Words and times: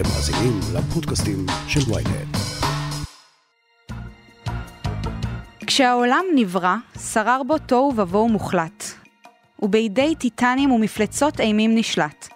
אתם 0.00 0.08
מאזינים 0.08 0.60
לפודקאסטים 0.74 1.46
של 1.68 1.80
ויינט. 1.92 2.36
כשהעולם 5.66 6.24
נברא, 6.34 6.74
שרר 7.12 7.42
בו 7.46 7.58
תוהו 7.58 7.92
ובוהו 7.96 8.28
מוחלט, 8.28 8.84
ובידי 9.62 10.14
טיטנים 10.14 10.72
ומפלצות 10.72 11.40
אימים 11.40 11.74
נשלט. 11.74 12.28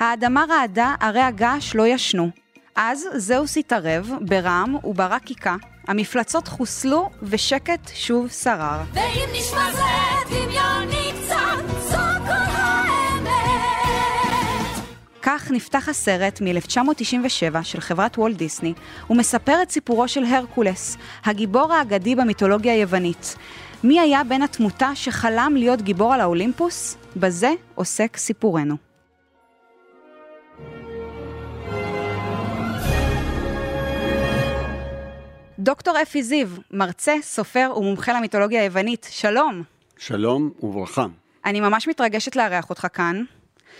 האדמה 0.00 0.44
רעדה, 0.48 0.94
ערי 1.00 1.20
הגעש 1.20 1.74
לא 1.74 1.86
ישנו. 1.86 2.30
אז 2.76 3.04
זהוס 3.16 3.56
התערב, 3.56 4.10
ברעם 4.20 4.76
וברא 4.84 5.18
קיקה, 5.18 5.56
המפלצות 5.88 6.48
חוסלו, 6.48 7.10
ושקט 7.22 7.90
שוב 7.94 8.28
שרר. 8.28 8.82
ואם 8.92 9.28
נשמע 9.32 9.72
זה 9.72 9.82
כך 15.32 15.50
נפתח 15.50 15.88
הסרט 15.88 16.40
מ-1997 16.40 17.62
של 17.62 17.80
חברת 17.80 18.18
וולט 18.18 18.36
דיסני, 18.36 18.74
ומספר 19.10 19.62
את 19.62 19.70
סיפורו 19.70 20.08
של 20.08 20.24
הרקולס, 20.24 20.96
הגיבור 21.24 21.72
האגדי 21.72 22.14
במיתולוגיה 22.14 22.72
היוונית. 22.72 23.36
מי 23.84 24.00
היה 24.00 24.24
בן 24.24 24.42
התמותה 24.42 24.90
שחלם 24.94 25.52
להיות 25.56 25.82
גיבור 25.82 26.14
על 26.14 26.20
האולימפוס? 26.20 26.96
בזה 27.16 27.50
עוסק 27.74 28.16
סיפורנו. 28.16 28.76
דוקטור 35.58 36.02
אפי 36.02 36.22
זיו, 36.22 36.48
מרצה, 36.70 37.14
סופר 37.22 37.72
ומומחה 37.76 38.12
למיתולוגיה 38.12 38.62
היוונית, 38.62 39.06
שלום. 39.10 39.62
שלום 39.98 40.50
וברכה. 40.62 41.06
אני 41.44 41.60
ממש 41.60 41.88
מתרגשת 41.88 42.36
לארח 42.36 42.70
אותך 42.70 42.86
כאן, 42.92 43.24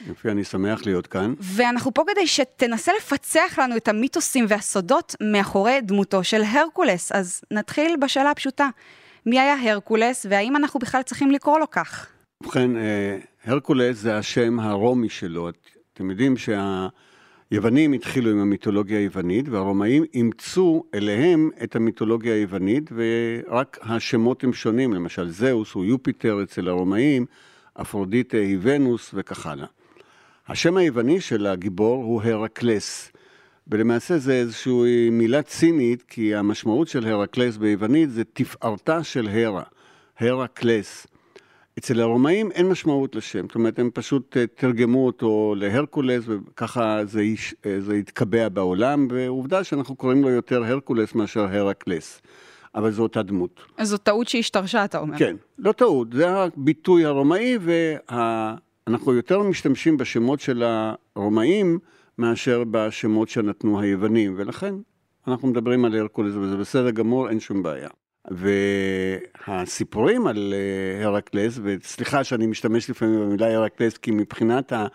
יופי, 0.07 0.31
אני 0.31 0.45
שמח 0.45 0.87
להיות 0.87 1.07
כאן. 1.07 1.35
ואנחנו 1.41 1.95
פה 1.95 2.03
כדי 2.13 2.27
שתנסה 2.27 2.93
לפצח 2.99 3.59
לנו 3.59 3.77
את 3.77 3.89
המיתוסים 3.89 4.45
והסודות 4.49 5.15
מאחורי 5.33 5.81
דמותו 5.83 6.25
של 6.25 6.43
הרקולס. 6.43 7.13
אז 7.13 7.41
נתחיל 7.51 7.97
בשאלה 8.01 8.31
הפשוטה, 8.31 8.69
מי 9.27 9.41
היה 9.41 9.73
הרקולס 9.73 10.27
והאם 10.31 10.57
אנחנו 10.57 10.81
בכלל 10.81 11.03
צריכים 11.03 11.31
לקרוא 11.31 11.59
לו 11.59 11.71
כך? 11.71 12.07
ובכן, 12.43 12.77
אה, 12.77 13.19
הרקולס 13.45 13.97
זה 13.97 14.17
השם 14.19 14.61
הרומי 14.61 15.09
שלו. 15.09 15.49
את- 15.49 15.55
אתם 15.95 16.11
יודעים 16.11 16.35
שהיוונים 16.37 17.93
התחילו 17.93 18.31
עם 18.31 18.39
המיתולוגיה 18.39 18.99
היוונית, 18.99 19.49
והרומאים 19.49 20.05
אימצו 20.15 20.83
אליהם 20.95 21.51
את 21.63 21.77
המיתולוגיה 21.77 22.35
היוונית, 22.35 22.91
ורק 22.93 23.79
השמות 23.83 24.45
הם 24.45 24.53
שונים. 24.53 24.93
למשל, 24.93 25.31
זהוס 25.31 25.73
הוא 25.73 25.85
יופיטר 25.85 26.43
אצל 26.43 26.69
הרומאים, 26.69 27.27
אפרודיטה 27.81 28.37
היא 28.37 28.59
ונוס 28.63 29.11
וכך 29.15 29.47
הלאה. 29.47 29.67
השם 30.51 30.77
היווני 30.77 31.21
של 31.21 31.47
הגיבור 31.47 32.05
הוא 32.05 32.23
הרקלס. 32.23 33.13
ולמעשה 33.69 34.19
זה 34.19 34.33
איזושהי 34.33 35.11
מילה 35.11 35.43
צינית, 35.43 36.03
כי 36.03 36.35
המשמעות 36.35 36.89
של 36.89 37.07
הרקלס 37.07 37.57
ביוונית 37.57 38.11
זה 38.11 38.23
תפארתה 38.33 39.05
של 39.05 39.29
הרה, 39.29 39.63
הרקלס. 40.19 41.07
אצל 41.79 42.01
הרומאים 42.01 42.51
אין 42.51 42.69
משמעות 42.69 43.17
לשם, 43.17 43.47
זאת 43.47 43.55
אומרת, 43.55 43.79
הם 43.79 43.91
פשוט 43.95 44.37
אה, 44.37 44.47
תרגמו 44.47 45.07
אותו 45.07 45.55
להרקולס, 45.57 46.25
וככה 46.27 47.01
זה, 47.05 47.23
יש, 47.23 47.55
אה, 47.67 47.81
זה 47.81 47.95
התקבע 47.95 48.49
בעולם, 48.49 49.09
ועובדה 49.11 49.65
שאנחנו 49.65 49.97
קוראים 49.97 50.23
לו 50.23 50.31
יותר 50.31 50.65
הרקולס 50.65 51.15
מאשר 51.15 51.41
הרקלס. 51.41 52.21
אבל 52.75 52.91
זו 52.91 53.03
אותה 53.03 53.23
דמות. 53.23 53.61
אז 53.77 53.89
זו 53.89 53.99
טעות 53.99 54.29
שהשתרשה, 54.29 54.85
אתה 54.85 54.99
אומר. 54.99 55.19
כן, 55.19 55.37
לא 55.59 55.73
טעות, 55.73 56.13
זה 56.13 56.31
הביטוי 56.31 57.05
הרומאי, 57.05 57.59
ואנחנו 58.87 59.15
יותר 59.15 59.43
משתמשים 59.43 59.97
בשמות 59.97 60.41
של 60.41 60.63
הרומאים 61.17 61.79
מאשר 62.19 62.65
בשמות 62.71 63.29
שנתנו 63.29 63.81
היוונים, 63.81 64.35
ולכן 64.37 64.75
אנחנו 65.29 65.49
מדברים 65.49 65.85
על 65.85 65.99
הרקולס, 65.99 66.35
וזה 66.35 66.57
בסדר 66.57 66.91
גמור, 66.91 67.29
אין 67.29 67.41
שום 67.41 67.63
בעיה. 67.63 67.89
והסיפורים 69.49 70.27
על 70.27 70.55
אה, 70.57 71.07
הרקלס, 71.07 71.59
וסליחה 71.63 72.25
שאני 72.25 72.47
משתמש 72.47 72.91
לפעמים 72.91 73.21
במילה 73.21 73.55
הרקלס, 73.55 73.97
כי 73.97 74.11
מבחינת 74.11 74.73
ה... 74.73 74.87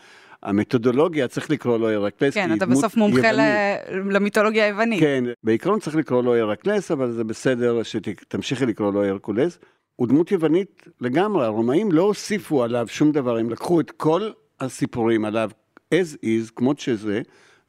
המתודולוגיה 0.44 1.28
צריך 1.28 1.50
לקרוא 1.50 1.78
לו 1.78 1.90
הרקלס. 1.90 2.34
כן, 2.34 2.58
אתה 2.58 2.66
בסוף 2.66 2.98
מומחה. 2.98 3.32
ל- 3.32 4.12
למיתולוגיה 4.12 4.66
היוונית. 4.66 5.00
כן, 5.00 5.24
בעיקרון 5.44 5.80
צריך 5.80 5.96
לקרוא 5.96 6.24
לו 6.24 6.36
הרקלס, 6.36 6.92
אבל 6.92 7.12
זה 7.12 7.24
בסדר 7.24 7.84
שתמשיכי 7.84 8.66
לקרוא 8.66 8.94
לו 8.94 9.06
הרקולס. 9.06 9.60
הוא 9.96 10.08
דמות 10.08 10.32
יוונית 10.32 10.84
לגמרי, 11.02 11.46
הרומאים 11.46 11.92
לא 11.92 12.02
הוסיפו 12.02 12.64
עליו 12.64 12.88
שום 12.88 13.12
דבר, 13.12 13.38
הם 13.38 13.50
לקחו 13.50 13.80
את 13.80 13.92
כל 13.92 14.30
הסיפורים 14.60 15.26
עליו 15.26 15.50
as 15.94 16.16
is, 16.26 16.52
כמות 16.56 16.80
שזה, 16.80 17.22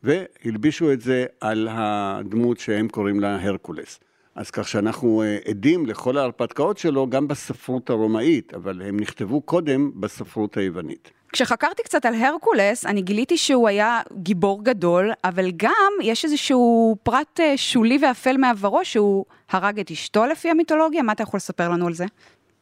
והלבישו 0.02 0.92
את 0.92 1.00
זה 1.00 1.26
על 1.40 1.68
הדמות 1.70 2.58
שהם 2.58 2.88
קוראים 2.88 3.20
לה 3.20 3.42
הרקולס. 3.42 4.00
אז 4.34 4.50
כך 4.50 4.68
שאנחנו 4.68 5.22
אה, 5.22 5.38
עדים 5.48 5.86
לכל 5.86 6.18
ההרפתקאות 6.18 6.78
שלו 6.78 7.10
גם 7.10 7.28
בספרות 7.28 7.90
הרומאית, 7.90 8.54
אבל 8.54 8.82
הם 8.82 9.00
נכתבו 9.00 9.40
קודם 9.40 10.00
בספרות 10.00 10.56
היוונית. 10.56 11.10
כשחקרתי 11.36 11.82
קצת 11.82 12.06
על 12.06 12.14
הרקולס, 12.14 12.86
אני 12.86 13.02
גיליתי 13.02 13.36
שהוא 13.36 13.68
היה 13.68 14.00
גיבור 14.12 14.64
גדול, 14.64 15.12
אבל 15.24 15.50
גם 15.56 15.92
יש 16.02 16.24
איזשהו 16.24 16.96
פרט 17.02 17.40
אה, 17.40 17.56
שולי 17.56 17.98
ואפל 18.02 18.36
מעברו, 18.36 18.84
שהוא 18.84 19.24
הרג 19.50 19.80
את 19.80 19.90
אשתו 19.90 20.26
לפי 20.26 20.50
המיתולוגיה, 20.50 21.02
מה 21.02 21.12
אתה 21.12 21.22
יכול 21.22 21.38
לספר 21.38 21.68
לנו 21.68 21.86
על 21.86 21.94
זה? 21.94 22.04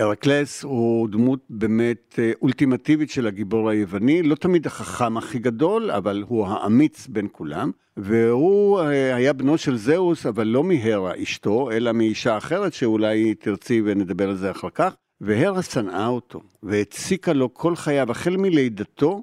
הרקלס 0.00 0.62
הוא 0.62 1.08
דמות 1.08 1.40
באמת 1.50 2.18
אה, 2.18 2.32
אולטימטיבית 2.42 3.10
של 3.10 3.26
הגיבור 3.26 3.70
היווני, 3.70 4.22
לא 4.22 4.34
תמיד 4.34 4.66
החכם 4.66 5.16
הכי 5.16 5.38
גדול, 5.38 5.90
אבל 5.90 6.24
הוא 6.28 6.46
האמיץ 6.46 7.06
בין 7.06 7.28
כולם, 7.32 7.70
והוא 7.96 8.80
אה, 8.80 9.14
היה 9.14 9.32
בנו 9.32 9.58
של 9.58 9.76
זהוס, 9.76 10.26
אבל 10.26 10.46
לא 10.46 10.64
מהרה 10.64 11.12
אשתו, 11.22 11.70
אלא 11.70 11.92
מאישה 11.92 12.36
אחרת 12.36 12.72
שאולי 12.72 13.34
תרצי 13.34 13.82
ונדבר 13.84 14.28
על 14.28 14.36
זה 14.36 14.50
אחר 14.50 14.70
כך, 14.70 14.94
והרה 15.24 15.62
שנאה 15.62 16.06
אותו, 16.06 16.40
והציקה 16.62 17.32
לו 17.32 17.54
כל 17.54 17.76
חייו, 17.76 18.10
החל 18.10 18.36
מלידתו 18.36 19.22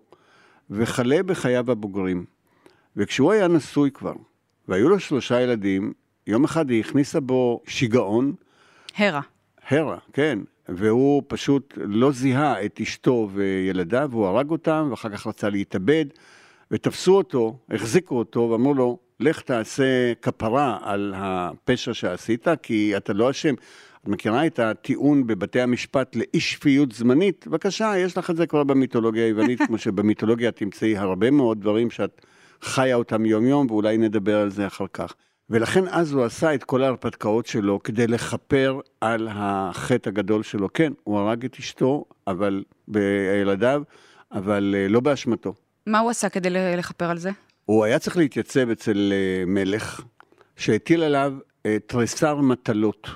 וכלה 0.70 1.24
בחייו 1.24 1.72
הבוגרים. 1.72 2.26
וכשהוא 2.96 3.32
היה 3.32 3.48
נשוי 3.48 3.92
כבר, 3.92 4.14
והיו 4.68 4.90
לו 4.90 5.00
שלושה 5.00 5.42
ילדים, 5.42 5.94
יום 6.28 6.44
אחד 6.44 6.70
היא 6.70 6.80
הכניסה 6.80 7.20
בו 7.20 7.62
שיגעון, 7.68 8.34
הרה. 8.98 9.22
הרה, 9.70 9.98
כן, 10.14 10.40
והוא 10.70 11.24
פשוט 11.28 11.78
לא 11.78 12.12
זיהה 12.12 12.66
את 12.66 12.80
אשתו 12.82 13.30
וילדיו, 13.34 14.08
והוא 14.12 14.26
הרג 14.26 14.50
אותם, 14.50 14.88
ואחר 14.92 15.10
כך 15.10 15.28
רצה 15.28 15.50
להתאבד, 15.50 16.06
ותפסו 16.72 17.18
אותו, 17.18 17.58
החזיקו 17.70 18.18
אותו, 18.18 18.40
ואמרו 18.40 18.74
לו, 18.74 18.98
לך 19.20 19.42
תעשה 19.42 20.14
כפרה 20.22 20.78
על 20.82 21.14
הפשע 21.18 21.94
שעשית, 21.94 22.48
כי 22.64 22.98
אתה 22.98 23.14
לא 23.14 23.30
אשם. 23.30 23.54
את 24.04 24.08
מכירה 24.08 24.46
את 24.46 24.60
הטיעון 24.60 25.28
בבתי 25.28 25.62
המשפט 25.62 26.16
לאי 26.16 26.40
שפיות 26.40 26.92
זמנית? 26.92 27.48
בבקשה, 27.48 27.94
יש 27.98 28.18
לך 28.18 28.30
את 28.30 28.38
זה 28.38 28.48
כבר 28.48 28.64
במיתולוגיה 28.64 29.26
היוונית, 29.26 29.62
כמו 29.68 29.78
שבמיתולוגיה 29.78 30.52
תמצאי 30.52 30.98
הרבה 30.98 31.32
מאוד 31.32 31.62
דברים 31.62 31.92
שאת 31.92 32.26
חיה 32.62 32.96
אותם 32.96 33.26
יום-יום, 33.26 33.72
ואולי 33.72 33.98
נדבר 33.98 34.38
על 34.38 34.50
זה 34.50 34.68
אחר 34.68 34.86
כך. 34.94 35.14
ולכן 35.50 35.88
אז 35.88 36.12
הוא 36.14 36.24
עשה 36.24 36.54
את 36.54 36.64
כל 36.64 36.84
ההרפתקאות 36.84 37.46
שלו 37.46 37.84
כדי 37.84 38.08
לכפר 38.08 38.80
על 39.02 39.28
החטא 39.32 40.10
הגדול 40.10 40.44
שלו. 40.44 40.74
כן, 40.74 40.94
הוא 41.04 41.20
הרג 41.20 41.46
את 41.46 41.56
אשתו, 41.60 42.06
אבל, 42.28 42.64
בילדיו, 42.88 43.84
אבל 44.32 44.76
אה, 44.78 44.88
לא 44.88 45.00
באשמתו. 45.00 45.54
מה 45.88 46.00
הוא 46.00 46.10
עשה 46.10 46.30
כדי 46.30 46.50
לכפר 46.78 47.10
על 47.10 47.18
זה? 47.18 47.30
הוא 47.66 47.86
היה 47.86 48.00
צריך 48.00 48.18
להתייצב 48.18 48.70
אצל 48.70 49.14
אה, 49.14 49.44
מלך, 49.46 50.02
שהטיל 50.56 51.04
עליו 51.04 51.34
אה, 51.66 51.78
תריסר 51.88 52.36
מטלות. 52.36 53.08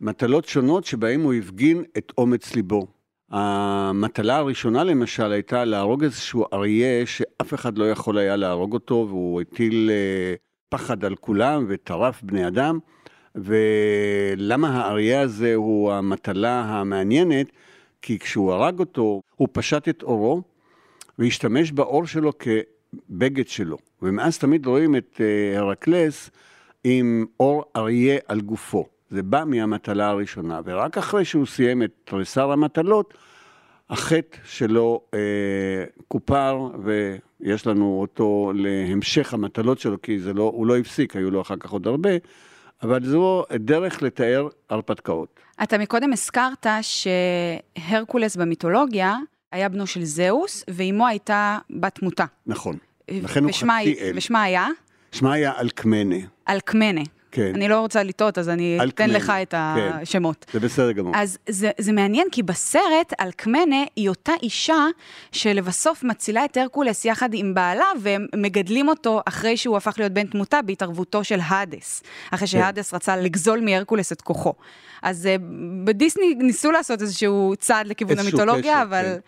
מטלות 0.00 0.44
שונות 0.44 0.84
שבהן 0.84 1.20
הוא 1.20 1.34
הפגין 1.34 1.84
את 1.98 2.12
אומץ 2.18 2.54
ליבו. 2.54 2.86
המטלה 3.30 4.36
הראשונה 4.36 4.84
למשל 4.84 5.32
הייתה 5.32 5.64
להרוג 5.64 6.04
איזשהו 6.04 6.44
אריה 6.52 7.06
שאף 7.06 7.54
אחד 7.54 7.78
לא 7.78 7.90
יכול 7.90 8.18
היה 8.18 8.36
להרוג 8.36 8.72
אותו, 8.72 9.06
והוא 9.08 9.40
הטיל 9.40 9.90
אה, 9.90 10.34
פחד 10.68 11.04
על 11.04 11.14
כולם 11.16 11.64
וטרף 11.68 12.22
בני 12.22 12.46
אדם. 12.46 12.78
ולמה 13.34 14.68
האריה 14.68 15.20
הזה 15.20 15.54
הוא 15.54 15.92
המטלה 15.92 16.60
המעניינת? 16.60 17.46
כי 18.02 18.18
כשהוא 18.18 18.52
הרג 18.52 18.80
אותו, 18.80 19.22
הוא 19.36 19.48
פשט 19.52 19.88
את 19.88 20.02
עורו 20.02 20.42
והשתמש 21.18 21.72
בעור 21.72 22.06
שלו 22.06 22.32
כבגד 22.38 23.48
שלו. 23.48 23.76
ומאז 24.02 24.38
תמיד 24.38 24.66
רואים 24.66 24.96
את 24.96 25.20
אה, 25.20 25.58
הרקלס 25.58 26.30
עם 26.84 27.26
עור 27.36 27.64
אריה 27.76 28.18
על 28.28 28.40
גופו. 28.40 28.97
זה 29.10 29.22
בא 29.22 29.44
מהמטלה 29.46 30.08
הראשונה, 30.08 30.60
ורק 30.64 30.98
אחרי 30.98 31.24
שהוא 31.24 31.46
סיים 31.46 31.82
את 31.82 31.90
תריסר 32.04 32.52
המטלות, 32.52 33.14
החטא 33.90 34.38
שלו 34.44 35.00
אה, 35.14 35.18
כופר, 36.08 36.68
ויש 36.84 37.66
לנו 37.66 37.98
אותו 38.00 38.52
להמשך 38.54 39.34
המטלות 39.34 39.78
שלו, 39.78 40.02
כי 40.02 40.18
זה 40.18 40.32
לא, 40.32 40.42
הוא 40.42 40.66
לא 40.66 40.76
הפסיק, 40.76 41.16
היו 41.16 41.30
לו 41.30 41.40
אחר 41.40 41.56
כך 41.56 41.70
עוד 41.70 41.86
הרבה, 41.86 42.10
אבל 42.82 43.04
זו 43.04 43.44
דרך 43.54 44.02
לתאר 44.02 44.48
הרפתקאות. 44.70 45.40
אתה 45.62 45.78
מקודם 45.78 46.12
הזכרת 46.12 46.66
שהרקולס 46.82 48.36
במיתולוגיה 48.36 49.16
היה 49.52 49.68
בנו 49.68 49.86
של 49.86 50.04
זהוס, 50.04 50.64
ואימו 50.68 51.06
הייתה 51.06 51.58
בת 51.70 51.94
תמותה. 51.94 52.24
נכון. 52.46 52.76
לכן 53.10 53.44
הוא 53.44 53.52
חצי 53.52 53.94
אל. 54.00 54.12
ושמה 54.16 54.42
היה? 54.42 54.68
שמה 55.12 55.32
היה 55.32 55.52
אלקמנה. 55.60 56.16
אלקמנה. 56.48 57.00
כן. 57.32 57.52
אני 57.54 57.68
לא 57.68 57.80
רוצה 57.80 58.02
לטעות, 58.02 58.38
אז 58.38 58.48
אני 58.48 58.76
אתן 58.76 58.82
אלקמנה, 58.84 59.12
לך 59.12 59.32
את 59.42 59.50
כן. 59.50 59.90
השמות. 60.02 60.46
זה 60.52 60.60
בסדר 60.60 60.92
גמור. 60.92 61.12
אז 61.16 61.38
זה, 61.48 61.70
זה 61.78 61.92
מעניין, 61.92 62.28
כי 62.32 62.42
בסרט, 62.42 63.12
אלקמנה 63.20 63.84
היא 63.96 64.08
אותה 64.08 64.32
אישה 64.42 64.86
שלבסוף 65.32 66.04
מצילה 66.04 66.44
את 66.44 66.56
הרקולס 66.56 67.04
יחד 67.04 67.30
עם 67.32 67.54
בעלה, 67.54 67.84
והם 68.00 68.26
מגדלים 68.36 68.88
אותו 68.88 69.20
אחרי 69.24 69.56
שהוא 69.56 69.76
הפך 69.76 69.94
להיות 69.98 70.12
בן 70.12 70.26
תמותה 70.26 70.62
בהתערבותו 70.62 71.24
של 71.24 71.38
האדס, 71.42 72.02
אחרי 72.30 72.46
שהאדס 72.46 72.94
רצה 72.94 73.16
לגזול 73.16 73.60
מהרקולס 73.60 74.12
את 74.12 74.20
כוחו. 74.20 74.52
אז 75.02 75.26
אה, 75.26 75.36
בדיסני 75.84 76.34
ניסו 76.34 76.70
לעשות 76.70 77.02
איזשהו 77.02 77.54
צעד 77.58 77.86
לכיוון 77.86 78.18
המיתולוגיה, 78.18 78.74
קשר, 78.74 78.82
אבל... 78.82 79.04
כן. 79.04 79.18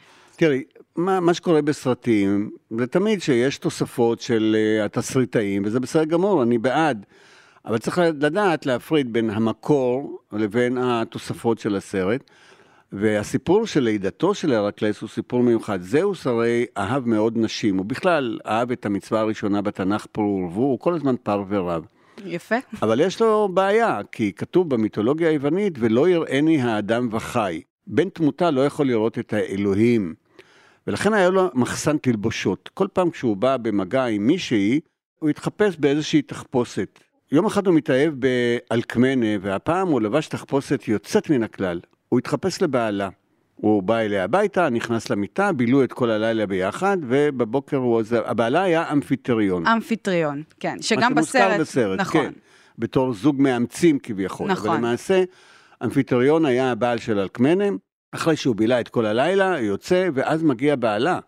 תראי, 0.46 0.62
מה, 0.96 1.20
מה 1.20 1.34
שקורה 1.34 1.62
בסרטים, 1.62 2.50
זה 2.78 2.86
תמיד 2.86 3.22
שיש 3.22 3.58
תוספות 3.58 4.20
של 4.20 4.56
uh, 4.56 4.84
התסריטאים, 4.84 5.62
וזה 5.64 5.80
בסדר 5.80 6.04
גמור, 6.04 6.42
אני 6.42 6.58
בעד. 6.58 7.06
אבל 7.64 7.78
צריך 7.78 7.98
לדעת 7.98 8.66
להפריד 8.66 9.12
בין 9.12 9.30
המקור 9.30 10.20
לבין 10.32 10.78
התוספות 10.78 11.58
של 11.58 11.76
הסרט. 11.76 12.30
והסיפור 12.92 13.66
של 13.66 13.80
לידתו 13.80 14.34
של 14.34 14.52
הרקלס 14.52 15.00
הוא 15.00 15.08
סיפור 15.08 15.42
מיוחד. 15.42 15.82
זהוס 15.82 16.26
הרי 16.26 16.66
אהב 16.76 17.06
מאוד 17.06 17.38
נשים, 17.38 17.76
הוא 17.76 17.86
בכלל 17.86 18.38
אהב 18.46 18.70
את 18.70 18.86
המצווה 18.86 19.20
הראשונה 19.20 19.62
בתנ"ך 19.62 20.06
פרו 20.12 20.42
ורבו, 20.42 20.60
הוא 20.60 20.78
כל 20.78 20.94
הזמן 20.94 21.14
פר 21.22 21.44
ורב. 21.48 21.86
יפה. 22.24 22.54
אבל 22.82 23.00
יש 23.00 23.20
לו 23.20 23.48
בעיה, 23.54 24.00
כי 24.12 24.32
כתוב 24.32 24.70
במיתולוגיה 24.70 25.28
היוונית, 25.28 25.72
ולא 25.78 26.08
יראני 26.08 26.62
האדם 26.62 27.08
וחי. 27.10 27.62
בן 27.86 28.08
תמותה 28.08 28.50
לא 28.50 28.66
יכול 28.66 28.86
לראות 28.86 29.18
את 29.18 29.32
האלוהים. 29.32 30.14
ולכן 30.86 31.14
היה 31.14 31.30
לו 31.30 31.50
מחסן 31.54 31.98
תלבושות. 31.98 32.70
כל 32.74 32.86
פעם 32.92 33.10
כשהוא 33.10 33.36
בא 33.36 33.56
במגע 33.56 34.04
עם 34.04 34.26
מישהי, 34.26 34.80
הוא 35.18 35.30
התחפש 35.30 35.76
באיזושהי 35.76 36.22
תחפושת. 36.22 37.00
יום 37.32 37.46
אחד 37.46 37.66
הוא 37.66 37.74
מתאהב 37.74 38.14
באלקמנה, 38.14 39.26
והפעם 39.40 39.88
הוא 39.88 40.00
לבש 40.00 40.28
תחפושת 40.28 40.88
יוצאת 40.88 41.30
מן 41.30 41.42
הכלל. 41.42 41.80
הוא 42.08 42.18
התחפש 42.18 42.62
לבעלה. 42.62 43.08
הוא 43.56 43.82
בא 43.82 43.98
אליה 43.98 44.24
הביתה, 44.24 44.70
נכנס 44.70 45.10
למיטה, 45.10 45.52
בילו 45.52 45.84
את 45.84 45.92
כל 45.92 46.10
הלילה 46.10 46.46
ביחד, 46.46 46.96
ובבוקר 47.08 47.76
הוא 47.76 47.94
עוזב. 47.94 48.22
הבעלה 48.24 48.62
היה 48.62 48.92
אמפיטריון. 48.92 49.66
אמפיטריון, 49.66 50.42
כן, 50.60 50.76
שגם 50.80 51.00
מה 51.00 51.08
שמוזכר 51.08 51.48
בסרט, 51.48 51.60
בסרט, 51.60 52.00
נכון. 52.00 52.22
כן, 52.22 52.32
בתור 52.78 53.12
זוג 53.12 53.40
מאמצים 53.40 53.98
כביכול. 53.98 54.50
נכון. 54.50 54.68
אבל 54.68 54.78
למעשה, 54.78 55.24
אמפיטריון 55.84 56.44
היה 56.44 56.70
הבעל 56.70 56.98
של 56.98 57.18
אלקמנה, 57.18 57.64
אחרי 58.12 58.36
שהוא 58.36 58.56
בילה 58.56 58.80
את 58.80 58.88
כל 58.88 59.06
הלילה, 59.06 59.60
יוצא, 59.60 60.08
ואז 60.14 60.42
מגיע 60.42 60.76
בעלה. 60.76 61.18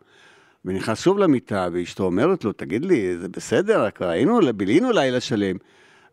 ונכנס 0.64 1.02
שוב 1.02 1.18
למיטה, 1.18 1.68
ואשתו 1.72 2.04
אומרת 2.04 2.44
לו, 2.44 2.52
תגיד 2.52 2.84
לי, 2.84 3.18
זה 3.18 3.28
בסדר, 3.28 3.90
כבר 3.90 4.08
היינו, 4.08 4.40
בילינו 4.56 4.92
לילה 4.92 5.20
שלם. 5.20 5.56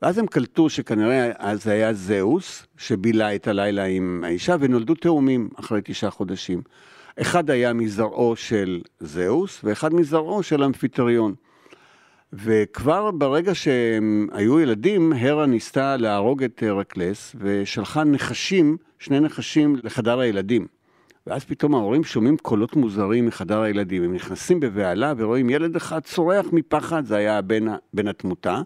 ואז 0.01 0.18
הם 0.18 0.28
קלטו 0.28 0.69
שכנראה 0.69 1.31
אז 1.38 1.68
היה 1.68 1.94
זהוס, 1.94 2.68
שבילה 2.78 3.36
את 3.36 3.48
הלילה 3.48 3.84
עם 3.84 4.24
האישה, 4.25 4.56
ונולדו 4.60 4.96
תאומים 4.96 5.50
אחרי 5.56 5.81
תשעה 5.84 6.12
חודשים. 6.12 6.62
אחד 7.22 7.50
היה 7.50 7.74
מזרעו 7.74 8.36
של 8.36 8.81
זהוס, 9.00 9.62
ואחד 9.63 9.94
מזרעו 9.94 10.44
של 10.44 10.63
אמפיטריון. 10.63 11.34
וכבר 12.34 13.12
ברגע 13.12 13.56
שהם 13.56 14.28
היו 14.31 14.60
ילדים, 14.60 15.13
הרה 15.13 15.46
ניסתה 15.46 15.98
להרוג 15.98 16.44
את 16.44 16.63
הרקלס, 16.63 17.36
ושלחה 17.40 18.04
נחשים, 18.04 18.78
שני 19.00 19.19
נחשים, 19.19 19.75
לחדר 19.84 20.19
הילדים. 20.19 20.68
ואז 21.27 21.44
פתאום 21.44 21.75
ההורים 21.75 22.04
שומעים 22.04 22.38
קולות 22.38 22.75
מוזרים 22.75 23.25
מחדר 23.25 23.62
הילדים. 23.62 24.04
הם 24.04 24.13
נכנסים 24.13 24.60
בבהלה 24.60 25.13
ורואים 25.18 25.50
ילד 25.50 25.75
אחד 25.75 26.00
צורח 26.00 26.45
מפחד, 26.51 27.06
זה 27.06 27.16
היה 27.16 27.42
בן, 27.42 27.66
בן 27.94 28.07
התמותה, 28.07 28.62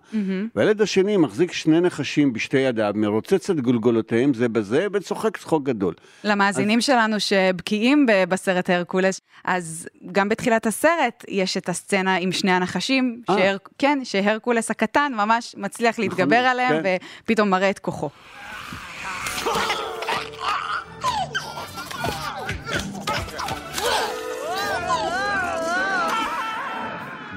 והילד 0.56 0.82
השני 0.82 1.18
מחזיק 1.18 1.52
שני 1.52 1.82
נחשים 1.82 2.34
בשתי 2.34 2.58
ידיו, 2.58 2.92
מרוצץ 2.96 3.50
את 3.50 3.60
גולגולותיהם 3.60 4.34
זה 4.34 4.50
בזה, 4.50 4.88
וצוחק 4.94 5.38
צחוק 5.38 5.64
גדול. 5.64 5.94
למאזינים 6.24 6.82
שלנו 6.82 7.20
שבקיאים 7.20 8.06
ב- 8.06 8.24
בסרט 8.30 8.70
הרקולס, 8.70 9.22
אז 9.46 9.88
גם 10.12 10.30
בתחילת 10.30 10.66
הסרט 10.66 11.26
יש 11.28 11.58
את 11.58 11.70
הסצנה 11.70 12.16
עם 12.16 12.32
שני 12.32 12.52
הנחשים, 12.52 13.22
אה. 13.30 13.36
שהר... 13.38 13.58
כן, 13.78 14.00
שהרקולס 14.04 14.72
הקטן 14.72 15.12
ממש 15.16 15.56
מצליח 15.58 16.00
להתגבר 16.00 16.36
עליהם, 16.36 16.84
כן. 16.84 16.98
ופתאום 17.24 17.50
מראה 17.50 17.70
את 17.70 17.80
כוחו. 17.80 18.10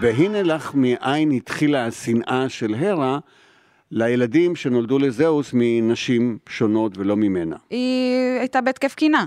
והנה 0.01 0.43
לך 0.43 0.75
מאין 0.75 1.31
התחילה 1.31 1.87
השנאה 1.87 2.49
של 2.49 2.75
הרה 2.75 3.19
לילדים 3.91 4.57
שנולדו 4.57 4.99
לזהוס 4.99 5.51
מנשים 5.53 6.39
שונות 6.49 6.99
ולא 6.99 7.17
ממנה. 7.17 7.57
היא 7.71 8.39
הייתה 8.39 8.61
בהתקף 8.61 8.95
קינה. 8.95 9.27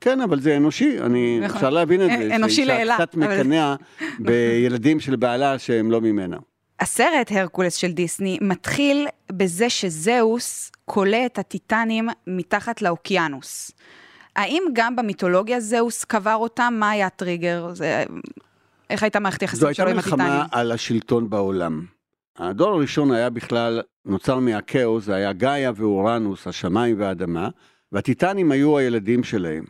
כן, 0.00 0.20
אבל 0.20 0.40
זה 0.40 0.56
אנושי, 0.56 1.00
אני, 1.00 1.40
נכון. 1.40 1.56
אפשר 1.56 1.70
להבין 1.70 2.02
את 2.02 2.10
זה. 2.18 2.36
אנושי 2.36 2.54
שאישה 2.54 2.74
לעילה, 2.74 2.94
קצת 2.94 3.14
מקנאה 3.14 3.74
בילדים 4.26 5.00
של 5.00 5.16
בעלה 5.16 5.58
שהם 5.58 5.90
לא 5.90 6.00
ממנה. 6.00 6.36
הסרט 6.80 7.32
הרקולס 7.32 7.74
של 7.74 7.92
דיסני 7.92 8.38
מתחיל 8.40 9.06
בזה 9.32 9.70
שזהוס 9.70 10.72
כולא 10.84 11.26
את 11.26 11.38
הטיטנים 11.38 12.08
מתחת 12.26 12.82
לאוקיינוס. 12.82 13.70
האם 14.36 14.62
גם 14.72 14.96
במיתולוגיה 14.96 15.60
זהוס 15.60 16.04
קבר 16.04 16.34
אותם? 16.34 16.74
מה 16.76 16.90
היה 16.90 17.06
הטריגר? 17.06 17.68
זה... 17.74 18.04
איך 18.92 19.02
הייתה 19.02 19.20
מערכת 19.20 19.40
זו 19.40 19.46
יחסים 19.46 19.66
הייתה 19.66 19.82
שלו 19.82 19.90
עם 19.90 19.98
הטיטנים? 19.98 20.18
מלחמה 20.26 20.46
על 20.50 20.72
השלטון 20.72 21.30
בעולם. 21.30 21.84
הדור 22.38 22.68
הראשון 22.68 23.12
היה 23.12 23.30
בכלל, 23.30 23.82
נוצר 24.04 24.38
מהכאוס, 24.38 25.04
זה 25.04 25.14
היה 25.14 25.32
גאיה 25.32 25.72
ואורנוס, 25.76 26.46
השמיים 26.46 27.00
והאדמה, 27.00 27.48
והטיטנים 27.92 28.52
היו 28.52 28.78
הילדים 28.78 29.24
שלהם. 29.24 29.64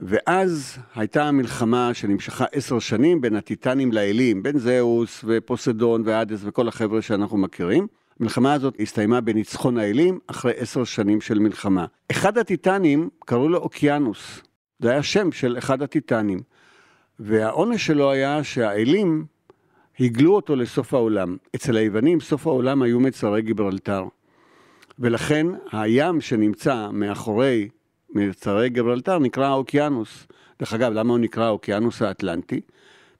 ואז 0.00 0.78
הייתה 0.94 1.30
מלחמה 1.30 1.94
שנמשכה 1.94 2.44
עשר 2.52 2.78
שנים 2.78 3.20
בין 3.20 3.36
הטיטנים 3.36 3.92
לאלים, 3.92 4.42
בין 4.42 4.58
זהוס 4.58 5.24
ופוסדון 5.28 6.02
ואדס 6.04 6.40
וכל 6.44 6.68
החבר'ה 6.68 7.02
שאנחנו 7.02 7.36
מכירים. 7.36 7.86
המלחמה 8.20 8.52
הזאת 8.52 8.74
הסתיימה 8.80 9.20
בניצחון 9.20 9.78
האלים 9.78 10.18
אחרי 10.26 10.52
עשר 10.56 10.84
שנים 10.84 11.20
של 11.20 11.38
מלחמה. 11.38 11.86
אחד 12.10 12.38
הטיטנים 12.38 13.08
קראו 13.26 13.48
לו 13.48 13.58
אוקיינוס, 13.58 14.40
זה 14.78 14.90
היה 14.90 15.02
שם 15.02 15.32
של 15.32 15.58
אחד 15.58 15.82
הטיטנים. 15.82 16.40
והעונש 17.20 17.86
שלו 17.86 18.10
היה 18.10 18.44
שהאלים 18.44 19.24
הגלו 20.00 20.34
אותו 20.34 20.56
לסוף 20.56 20.94
העולם. 20.94 21.36
אצל 21.56 21.76
היוונים 21.76 22.20
סוף 22.20 22.46
העולם 22.46 22.82
היו 22.82 23.00
מיצרי 23.00 23.42
גיברלטר. 23.42 24.04
ולכן 24.98 25.46
הים 25.72 26.20
שנמצא 26.20 26.88
מאחורי 26.92 27.68
מיצרי 28.10 28.68
גיברלטר 28.68 29.18
נקרא 29.18 29.46
האוקיינוס. 29.46 30.26
דרך 30.60 30.74
אגב, 30.74 30.92
למה 30.92 31.12
הוא 31.12 31.18
נקרא 31.18 31.44
האוקיינוס 31.44 32.02
האטלנטי? 32.02 32.60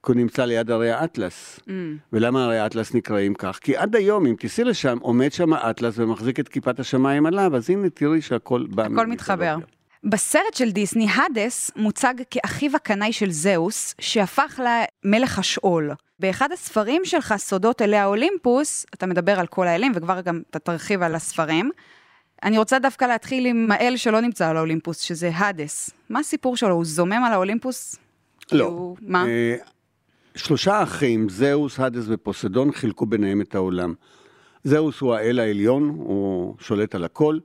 כי 0.07 0.13
הוא 0.13 0.17
נמצא 0.17 0.45
ליד 0.45 0.71
הרי 0.71 0.91
האטלס. 0.91 1.61
Mm. 1.61 1.71
ולמה 2.13 2.45
הרי 2.45 2.59
האטלס 2.59 2.95
נקראים 2.95 3.35
כך? 3.35 3.59
כי 3.63 3.77
עד 3.77 3.97
היום, 3.97 4.27
אם 4.27 4.35
תיסעי 4.39 4.65
לשם, 4.65 4.99
עומד 5.01 5.33
שם 5.33 5.53
האטלס 5.53 5.99
ומחזיק 5.99 6.41
את 6.41 6.49
כיפת 6.49 6.81
השמיים 6.81 7.27
עליו, 7.27 7.57
אז 7.57 7.71
הנה 7.71 7.91
תראי 7.91 8.21
שהכל 8.21 8.67
בא 8.71 8.83
הכל 8.83 9.07
מתחבר. 9.07 9.57
בסרט 10.09 10.55
של 10.55 10.71
דיסני, 10.71 11.07
האדס 11.15 11.71
מוצג 11.77 12.15
כאחיו 12.31 12.77
הקנאי 12.77 13.13
של 13.13 13.31
זהוס, 13.31 13.95
שהפך 14.01 14.61
למלך 15.05 15.39
השאול. 15.39 15.91
באחד 16.21 16.53
הספרים 16.53 17.03
שלך, 17.05 17.35
סודות 17.37 17.83
אלי 17.83 17.97
האולימפוס, 17.97 18.87
אתה 18.95 19.07
מדבר 19.07 19.41
על 19.41 19.47
כל 19.47 19.67
האלים, 19.67 19.93
וכבר 19.95 20.21
גם 20.21 20.43
אתה 20.51 20.59
תרחיב 20.59 21.03
על 21.03 21.15
הספרים. 21.15 21.71
אני 22.43 22.59
רוצה 22.59 22.79
דווקא 22.79 23.05
להתחיל 23.05 23.47
עם 23.47 23.73
האל 23.73 23.97
שלא 23.97 24.21
נמצא 24.21 24.49
על 24.49 24.57
האולימפוס, 24.57 25.01
שזה 25.01 25.31
האדס. 25.35 25.91
מה 26.11 26.21
הסיפור 26.21 26.57
שלו? 26.57 26.75
הוא 26.75 26.85
זומם 26.85 27.23
על 27.27 27.33
האולימפוס? 27.33 27.97
לא. 28.53 28.65
הוא- 28.65 28.97
מה? 29.01 29.27
אה, 29.27 29.57
שלושה 30.35 30.83
אחים, 30.83 31.29
זהוס, 31.29 31.81
הדס 31.81 32.05
ופוסדון, 32.09 32.73
חילקו 32.73 33.07
ביניהם 33.07 33.41
את 33.41 33.55
העולם. 33.55 33.95
זהוס 34.65 35.01
הוא 35.01 35.15
האל 35.15 35.39
העליון, 35.41 35.89
הוא 35.89 36.55
שולט 36.61 36.95
על 36.95 37.05
הכל. 37.05 37.39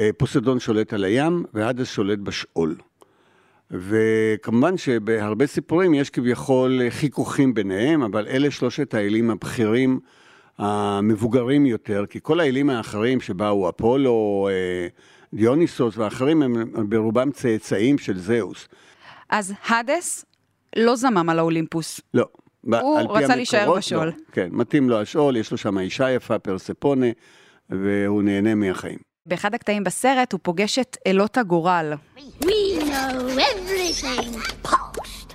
אה, 0.00 0.10
פוסדון 0.16 0.60
שולט 0.60 0.92
על 0.92 1.04
הים, 1.04 1.44
והדס 1.54 1.90
שולט 1.90 2.18
בשאול. 2.18 2.76
וכמובן 3.70 4.76
שבהרבה 4.76 5.46
סיפורים 5.46 5.94
יש 5.94 6.10
כביכול 6.10 6.80
אה, 6.82 6.90
חיכוכים 6.90 7.54
ביניהם, 7.54 8.02
אבל 8.02 8.26
אלה 8.28 8.50
שלושת 8.50 8.94
האלים 8.94 9.30
הבכירים 9.30 10.00
המבוגרים 10.58 11.66
יותר, 11.66 12.04
כי 12.10 12.18
כל 12.22 12.40
האלים 12.40 12.70
האחרים 12.70 13.20
שבאו, 13.20 13.68
אפולו, 13.68 14.48
אה, 14.50 14.88
דיוניסוס 15.34 15.98
ואחרים, 15.98 16.42
הם 16.42 16.88
ברובם 16.88 17.30
צאצאים 17.30 17.98
של 17.98 18.18
זהוס. 18.18 18.68
אז 19.30 19.52
האדס 19.66 20.24
לא 20.76 20.96
זמם 20.96 21.28
על 21.28 21.38
האולימפוס. 21.38 22.00
לא. 22.14 22.26
הוא 22.64 23.18
רצה 23.18 23.36
להישאר 23.36 23.58
המקורות, 23.58 23.78
בשאול. 23.78 24.06
לא. 24.06 24.12
כן, 24.32 24.48
מתאים 24.52 24.90
לו 24.90 25.00
השאול, 25.00 25.36
יש 25.36 25.50
לו 25.50 25.56
שם 25.56 25.78
אישה 25.78 26.10
יפה, 26.10 26.38
פרספונה, 26.38 27.06
והוא 27.70 28.22
נהנה 28.22 28.54
מהחיים. 28.54 29.11
באחד 29.26 29.54
הקטעים 29.54 29.84
בסרט 29.84 30.32
הוא 30.32 30.40
פוגש 30.42 30.78
את 30.78 30.96
אלות 31.06 31.38
הגורל. 31.38 31.92
We 32.16 32.46
know 32.80 33.38
everything. 33.38 34.36
Past, 34.64 35.34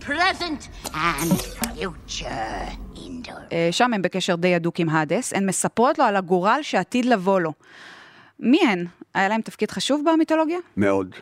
present, 0.00 0.90
and 0.94 1.32
future 1.60 2.68
in 2.96 3.30
אה, 3.52 3.68
שם 3.70 3.94
הם 3.94 4.02
בקשר 4.02 4.36
די 4.36 4.54
הדוק 4.54 4.80
עם 4.80 4.88
האדס, 4.88 5.32
הן 5.32 5.46
מספרות 5.46 5.98
לו 5.98 6.04
על 6.04 6.16
הגורל 6.16 6.58
שעתיד 6.62 7.04
לבוא 7.04 7.40
לו. 7.40 7.52
מי 8.40 8.60
הן? 8.68 8.86
היה 9.14 9.28
להם 9.28 9.40
תפקיד 9.40 9.70
חשוב 9.70 10.02
במיתולוגיה? 10.06 10.58
מאוד. 10.76 11.14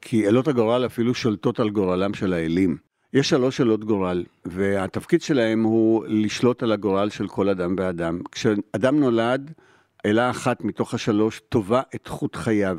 כי 0.00 0.28
אלות 0.28 0.48
הגורל 0.48 0.86
אפילו 0.86 1.14
שולטות 1.14 1.60
על 1.60 1.70
גורלם 1.70 2.14
של 2.14 2.32
האלים. 2.32 2.76
יש 3.12 3.28
שלוש 3.28 3.60
אלות 3.60 3.84
גורל, 3.84 4.24
והתפקיד 4.44 5.22
שלהם 5.22 5.62
הוא 5.62 6.04
לשלוט 6.08 6.62
על 6.62 6.72
הגורל 6.72 7.10
של 7.10 7.28
כל 7.28 7.48
אדם 7.48 7.74
ואדם. 7.78 8.20
כשאדם 8.32 9.00
נולד, 9.00 9.52
אלה 10.06 10.30
אחת 10.30 10.64
מתוך 10.64 10.94
השלוש 10.94 11.40
טובה 11.48 11.82
את 11.94 12.08
חוט 12.08 12.36
חייו. 12.36 12.78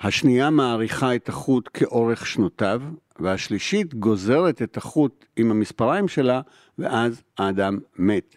השנייה 0.00 0.50
מעריכה 0.50 1.14
את 1.14 1.28
החוט 1.28 1.68
כאורך 1.74 2.26
שנותיו, 2.26 2.82
והשלישית 3.18 3.94
גוזרת 3.94 4.62
את 4.62 4.76
החוט 4.76 5.24
עם 5.36 5.50
המספריים 5.50 6.08
שלה, 6.08 6.40
ואז 6.78 7.22
האדם 7.38 7.78
מת. 7.98 8.36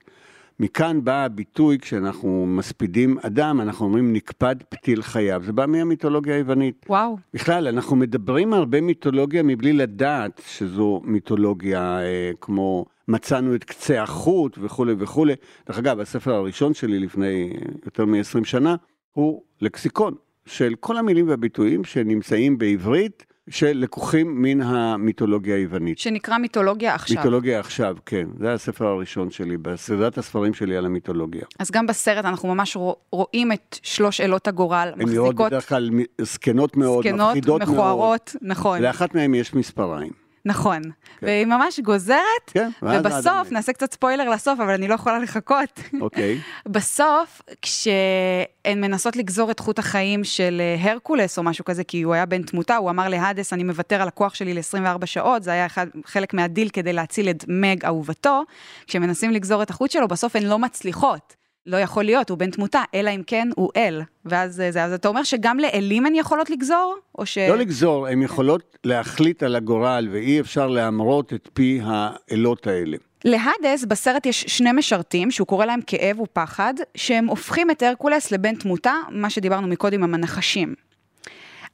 מכאן 0.59 1.03
בא 1.03 1.23
הביטוי, 1.25 1.79
כשאנחנו 1.79 2.45
מספידים 2.47 3.17
אדם, 3.21 3.61
אנחנו 3.61 3.85
אומרים 3.85 4.13
נקפד 4.13 4.55
פתיל 4.69 5.01
חייו. 5.01 5.41
זה 5.45 5.53
בא 5.53 5.65
מהמיתולוגיה 5.65 6.35
היוונית. 6.35 6.85
וואו. 6.89 7.17
בכלל, 7.33 7.67
אנחנו 7.67 7.95
מדברים 7.95 8.53
הרבה 8.53 8.81
מיתולוגיה 8.81 9.43
מבלי 9.43 9.73
לדעת 9.73 10.41
שזו 10.47 11.01
מיתולוגיה, 11.03 11.99
אה, 12.01 12.31
כמו 12.41 12.85
מצאנו 13.07 13.55
את 13.55 13.63
קצה 13.63 14.03
החוט 14.03 14.57
וכולי 14.61 14.93
וכולי. 14.99 15.33
דרך 15.67 15.77
אגב, 15.77 15.99
הספר 15.99 16.33
הראשון 16.33 16.73
שלי 16.73 16.99
לפני 16.99 17.53
יותר 17.85 18.05
מ-20 18.05 18.43
שנה, 18.43 18.75
הוא 19.11 19.41
לקסיקון 19.61 20.13
של 20.45 20.73
כל 20.79 20.97
המילים 20.97 21.29
והביטויים 21.29 21.83
שנמצאים 21.83 22.57
בעברית, 22.57 23.25
שלקוחים 23.49 24.41
מן 24.41 24.61
המיתולוגיה 24.61 25.55
היוונית. 25.55 25.99
שנקרא 25.99 26.37
מיתולוגיה 26.37 26.95
עכשיו. 26.95 27.17
מיתולוגיה 27.17 27.59
עכשיו, 27.59 27.95
כן. 28.05 28.27
זה 28.39 28.53
הספר 28.53 28.85
הראשון 28.87 29.31
שלי, 29.31 29.57
בסדרת 29.57 30.17
הספרים 30.17 30.53
שלי 30.53 30.77
על 30.77 30.85
המיתולוגיה. 30.85 31.41
אז 31.59 31.71
גם 31.71 31.87
בסרט 31.87 32.25
אנחנו 32.25 32.55
ממש 32.55 32.75
רוא- 32.77 32.95
רואים 33.11 33.51
את 33.51 33.79
שלוש 33.83 34.21
אלות 34.21 34.47
הגורל, 34.47 34.89
הן 34.93 35.09
נראות 35.09 35.25
מחזיקות 35.27 35.47
בדרך 35.51 35.69
כלל 35.69 35.89
זקנות 36.21 36.77
מאוד, 36.77 37.07
זקנות, 37.07 37.27
מפחידות 37.29 37.61
מאוד. 37.61 37.71
מכוערות, 37.73 38.35
נכון, 38.41 38.81
לאחת 38.81 39.15
מהן 39.15 39.35
יש 39.35 39.53
מספריים. 39.53 40.26
נכון. 40.46 40.82
והיא 41.22 41.46
ממש 41.46 41.79
גוזרת, 41.79 42.17
כן, 42.48 42.70
ובסוף. 42.82 43.51
נעשה 43.51 43.74
קצת 43.74 43.94
ספוילר 43.94 44.29
לסוף, 44.29 44.60
אבל 44.60 44.74
אני 44.74 44.88
לא 44.88 44.94
יכולה 44.94 45.20
לחכות. 45.20 45.79
אוקיי. 46.01 46.39
בסוף, 46.65 47.41
כשהן 47.62 48.82
מנסות 48.82 49.15
לגזור 49.15 49.51
את 49.51 49.60
חוט 49.60 49.79
החיים 49.79 50.24
של 50.24 50.62
אה, 50.62 50.91
הרקולס 50.91 51.38
או 51.38 51.44
משהו 51.44 51.65
כזה, 51.65 51.84
כי 51.84 52.01
הוא 52.01 52.13
היה 52.13 52.25
בן 52.25 52.44
תמותה, 52.44 52.75
הוא 52.75 52.89
אמר 52.89 53.10
להאדס, 53.10 53.53
אני 53.53 53.63
מוותר 53.63 54.01
על 54.01 54.08
הכוח 54.08 54.34
שלי 54.36 54.53
ל-24 54.53 55.06
שעות, 55.06 55.44
זה 55.44 55.51
היה 55.51 55.65
אחד, 55.65 55.88
חלק 56.06 56.34
מהדיל 56.34 56.70
כדי 56.70 56.94
להציל 56.94 57.29
את 57.29 57.46
מג 57.48 57.86
אהובתו. 57.86 58.44
כשמנסים 58.88 59.32
לגזור 59.32 59.63
את 59.63 59.70
החוט 59.70 59.91
שלו, 59.91 60.08
בסוף 60.08 60.36
הן 60.36 60.44
לא 60.44 60.60
מצליחות. 60.60 61.36
לא 61.67 61.77
יכול 61.77 62.03
להיות, 62.03 62.29
הוא 62.29 62.38
בן 62.38 62.51
תמותה, 62.51 62.83
אלא 62.93 63.09
אם 63.09 63.21
כן 63.27 63.47
הוא 63.55 63.69
אל. 63.75 64.01
ואז 64.25 64.62
אה, 64.62 64.71
זה, 64.71 64.83
אז 64.83 64.93
אתה 64.93 65.07
אומר 65.07 65.24
שגם 65.24 65.59
לאלים 65.59 66.05
הן 66.05 66.15
יכולות 66.15 66.50
לגזור? 66.50 66.95
או 67.17 67.25
ש... 67.25 67.38
לא 67.38 67.57
לגזור, 67.57 68.07
הן 68.07 68.21
יכולות 68.21 68.77
להחליט 68.83 69.43
על 69.43 69.55
הגורל, 69.55 70.07
ואי 70.12 70.39
אפשר 70.39 70.67
להמרות 70.67 71.33
את 71.33 71.50
פי 71.53 71.79
האלות 71.83 72.67
האלה. 72.67 72.97
להאדס 73.25 73.86
בסרט 73.88 74.25
יש 74.25 74.41
שני 74.41 74.71
משרתים, 74.71 75.31
שהוא 75.31 75.47
קורא 75.47 75.65
להם 75.65 75.79
כאב 75.88 76.19
ופחד, 76.19 76.74
שהם 76.95 77.27
הופכים 77.27 77.71
את 77.71 77.83
הרקולס 77.83 78.31
לבן 78.31 78.55
תמותה, 78.55 78.93
מה 79.09 79.29
שדיברנו 79.29 79.67
מקודם 79.67 80.03
עם 80.03 80.13
הנחשים. 80.13 80.75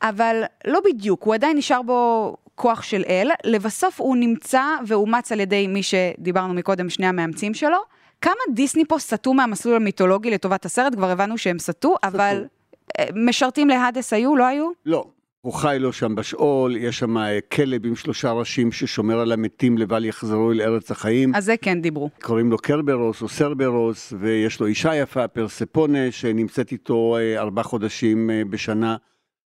אבל 0.01 0.43
לא 0.67 0.79
בדיוק, 0.85 1.23
הוא 1.23 1.33
עדיין 1.33 1.57
נשאר 1.57 1.81
בו 1.81 2.35
כוח 2.55 2.83
של 2.83 3.03
אל, 3.09 3.29
לבסוף 3.43 4.01
הוא 4.01 4.17
נמצא 4.17 4.63
ואומץ 4.87 5.31
על 5.31 5.39
ידי 5.39 5.67
מי 5.67 5.83
שדיברנו 5.83 6.53
מקודם, 6.53 6.89
שני 6.89 7.07
המאמצים 7.07 7.53
שלו. 7.53 7.77
כמה 8.23 8.53
דיסני 8.53 8.85
פה 8.85 8.99
סטו 8.99 9.33
מהמסלול 9.33 9.75
המיתולוגי 9.75 10.31
לטובת 10.31 10.65
הסרט, 10.65 10.95
כבר 10.95 11.09
הבנו 11.09 11.37
שהם 11.37 11.59
סטו, 11.59 11.95
אבל 12.03 12.45
אה, 12.99 13.05
משרתים 13.15 13.67
להאדס 13.67 14.13
היו, 14.13 14.35
לא 14.35 14.45
היו? 14.45 14.69
לא. 14.85 15.05
הוא 15.41 15.53
חי 15.53 15.77
לו 15.79 15.93
שם 15.93 16.15
בשאול, 16.15 16.75
יש 16.75 16.99
שם 16.99 17.17
אה, 17.17 17.39
כלב 17.41 17.85
עם 17.85 17.95
שלושה 17.95 18.31
ראשים 18.31 18.71
ששומר 18.71 19.19
על 19.19 19.31
המתים 19.31 19.77
לבל 19.77 20.05
יחזרו 20.05 20.51
אל 20.51 20.61
ארץ 20.61 20.91
החיים. 20.91 21.35
אז 21.35 21.45
זה 21.45 21.57
כן 21.57 21.81
דיברו. 21.81 22.09
קוראים 22.21 22.51
לו 22.51 22.57
קרברוס 22.57 23.21
או 23.21 23.29
סרברוס, 23.29 24.13
ויש 24.19 24.59
לו 24.59 24.67
אישה 24.67 24.95
יפה, 24.95 25.27
פרספונה, 25.27 26.11
שנמצאת 26.11 26.71
איתו 26.71 27.17
אה, 27.17 27.39
ארבעה 27.39 27.63
חודשים 27.63 28.29
בשנה. 28.49 28.95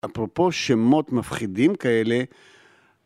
אפרופו 0.04 0.52
שמות 0.52 1.12
מפחידים 1.12 1.74
כאלה, 1.74 2.22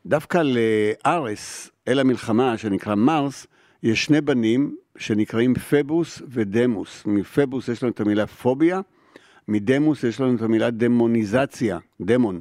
דווקא 0.07 0.43
לארס, 0.45 1.71
אל 1.89 1.99
המלחמה, 1.99 2.59
שנקרא 2.59 2.95
מרס, 2.95 3.47
יש 3.83 4.05
שני 4.05 4.21
בנים 4.21 4.77
שנקראים 4.99 5.55
פבוס 5.55 6.23
ודמוס. 6.29 7.03
מפבוס 7.07 7.69
יש 7.69 7.83
לנו 7.83 7.93
את 7.93 8.01
המילה 8.01 8.27
פוביה, 8.27 8.81
מדמוס 9.49 10.05
יש 10.05 10.21
לנו 10.21 10.37
את 10.37 10.43
המילה 10.43 10.71
דמוניזציה, 10.71 11.79
דמון. 12.01 12.41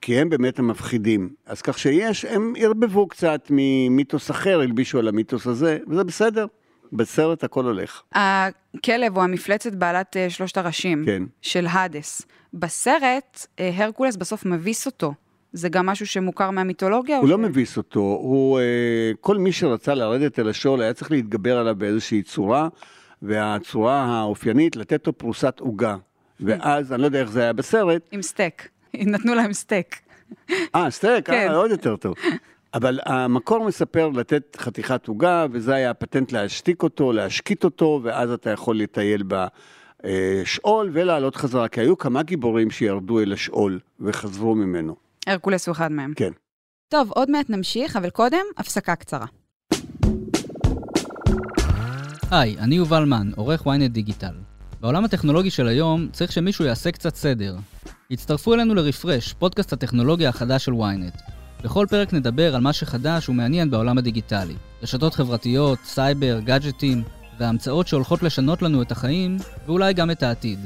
כי 0.00 0.18
הם 0.18 0.30
באמת 0.30 0.58
המפחידים. 0.58 1.28
אז 1.46 1.62
כך 1.62 1.78
שיש, 1.78 2.24
הם 2.24 2.52
ערבבו 2.58 3.06
קצת 3.06 3.46
ממיתוס 3.50 4.30
אחר, 4.30 4.60
הלבישו 4.60 4.98
על 4.98 5.08
המיתוס 5.08 5.46
הזה, 5.46 5.78
וזה 5.88 6.04
בסדר. 6.04 6.46
בסרט 6.92 7.44
הכל 7.44 7.64
הולך. 7.64 8.02
הכלב 8.14 9.16
או 9.16 9.22
המפלצת 9.22 9.74
בעלת 9.74 10.16
אה, 10.16 10.30
שלושת 10.30 10.56
הראשים 10.56 11.02
כן. 11.06 11.22
של 11.42 11.66
האדס. 11.66 12.22
בסרט, 12.54 13.46
אה, 13.60 13.70
הרקולס 13.74 14.16
בסוף 14.16 14.46
מביס 14.46 14.86
אותו. 14.86 15.14
זה 15.56 15.68
גם 15.68 15.86
משהו 15.86 16.06
שמוכר 16.06 16.50
מהמיתולוגיה? 16.50 17.18
הוא 17.18 17.28
לא 17.28 17.36
ש- 17.36 17.40
מביס 17.40 17.76
אותו, 17.76 18.00
הוא, 18.00 18.58
אה, 18.60 18.64
כל 19.20 19.38
מי 19.38 19.52
שרצה 19.52 19.94
לרדת 19.94 20.38
אל 20.38 20.48
השאול 20.48 20.82
היה 20.82 20.94
צריך 20.94 21.10
להתגבר 21.10 21.58
עליו 21.58 21.74
באיזושהי 21.78 22.22
צורה, 22.22 22.68
והצורה 23.22 24.04
האופיינית 24.04 24.76
לתת 24.76 25.06
לו 25.06 25.18
פרוסת 25.18 25.60
עוגה. 25.60 25.96
ואז, 26.40 26.92
אני 26.92 27.00
לא 27.00 27.06
יודע 27.06 27.20
איך 27.20 27.30
זה 27.30 27.42
היה 27.42 27.52
בסרט, 27.52 28.02
עם 28.12 28.22
סטייק. 28.22 28.68
נתנו 28.94 29.34
להם 29.34 29.52
סטייק. 29.52 30.00
אה, 30.74 30.90
סטייק, 30.90 31.26
כן. 31.26 31.48
אה, 31.50 31.56
עוד 31.56 31.70
יותר 31.70 31.96
טוב. 31.96 32.14
אבל 32.74 33.00
המקור 33.06 33.64
מספר 33.64 34.08
לתת 34.08 34.56
חתיכת 34.60 35.08
עוגה, 35.08 35.46
וזה 35.52 35.74
היה 35.74 35.90
הפטנט 35.90 36.32
להשתיק 36.32 36.82
אותו, 36.82 37.12
להשקיט 37.12 37.64
אותו, 37.64 38.00
ואז 38.02 38.30
אתה 38.30 38.50
יכול 38.50 38.78
לטייל 38.78 39.22
בשאול 40.02 40.90
ולעלות 40.92 41.36
חזרה, 41.36 41.68
כי 41.68 41.80
היו 41.80 41.98
כמה 41.98 42.22
גיבורים 42.22 42.70
שירדו 42.70 43.20
אל 43.20 43.32
השאול 43.32 43.78
וחזרו 44.00 44.54
ממנו. 44.54 45.05
הרקולס 45.26 45.66
הוא 45.66 45.72
אחד 45.72 45.92
מהם. 45.92 46.12
כן. 46.16 46.30
טוב, 46.88 47.10
עוד 47.10 47.30
מעט 47.30 47.50
נמשיך, 47.50 47.96
אבל 47.96 48.10
קודם, 48.10 48.44
הפסקה 48.58 48.96
קצרה. 48.96 49.26
היי, 52.30 52.58
אני 52.58 52.74
יובל 52.74 53.04
מן, 53.04 53.30
עורך 53.36 53.66
ynet 53.66 53.88
דיגיטל. 53.88 54.34
בעולם 54.80 55.04
הטכנולוגי 55.04 55.50
של 55.50 55.68
היום 55.68 56.08
צריך 56.12 56.32
שמישהו 56.32 56.64
יעשה 56.64 56.90
קצת 56.92 57.14
סדר. 57.14 57.56
הצטרפו 58.10 58.54
אלינו 58.54 58.74
ל-refresh, 58.74 59.32
פודקאסט 59.32 59.72
הטכנולוגיה 59.72 60.28
החדש 60.28 60.64
של 60.64 60.72
ynet. 60.72 61.20
בכל 61.64 61.86
פרק 61.90 62.12
נדבר 62.12 62.54
על 62.54 62.60
מה 62.60 62.72
שחדש 62.72 63.28
ומעניין 63.28 63.70
בעולם 63.70 63.98
הדיגיטלי. 63.98 64.54
רשתות 64.82 65.14
חברתיות, 65.14 65.78
סייבר, 65.84 66.40
גאדג'טים, 66.40 67.02
וההמצאות 67.38 67.88
שהולכות 67.88 68.22
לשנות 68.22 68.62
לנו 68.62 68.82
את 68.82 68.92
החיים, 68.92 69.36
ואולי 69.66 69.92
גם 69.92 70.10
את 70.10 70.22
העתיד. 70.22 70.58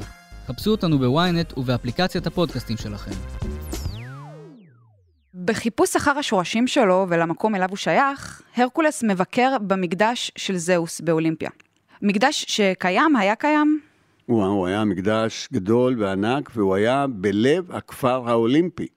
חפשו 0.47 0.71
אותנו 0.71 0.99
ב-ynet 0.99 1.57
ובאפליקציית 1.57 2.27
הפודקאסטים 2.27 2.77
שלכם. 2.77 3.11
בחיפוש 5.35 5.95
אחר 5.95 6.17
השורשים 6.17 6.67
שלו 6.67 7.05
ולמקום 7.09 7.55
אליו 7.55 7.69
הוא 7.69 7.77
שייך, 7.77 8.41
הרקולס 8.55 9.03
מבקר 9.03 9.57
במקדש 9.61 10.31
של 10.35 10.57
זאוס 10.57 11.01
באולימפיה. 11.01 11.49
מקדש 12.01 12.45
שקיים, 12.47 13.15
היה 13.15 13.35
קיים, 13.35 13.79
הוא, 14.25 14.45
הוא 14.45 14.67
היה 14.67 14.85
מקדש 14.85 15.47
גדול 15.53 15.95
וענק, 15.99 16.51
והוא 16.55 16.75
היה 16.75 17.05
בלב 17.09 17.71
הכפר 17.71 18.29
האולימפי. 18.29 18.87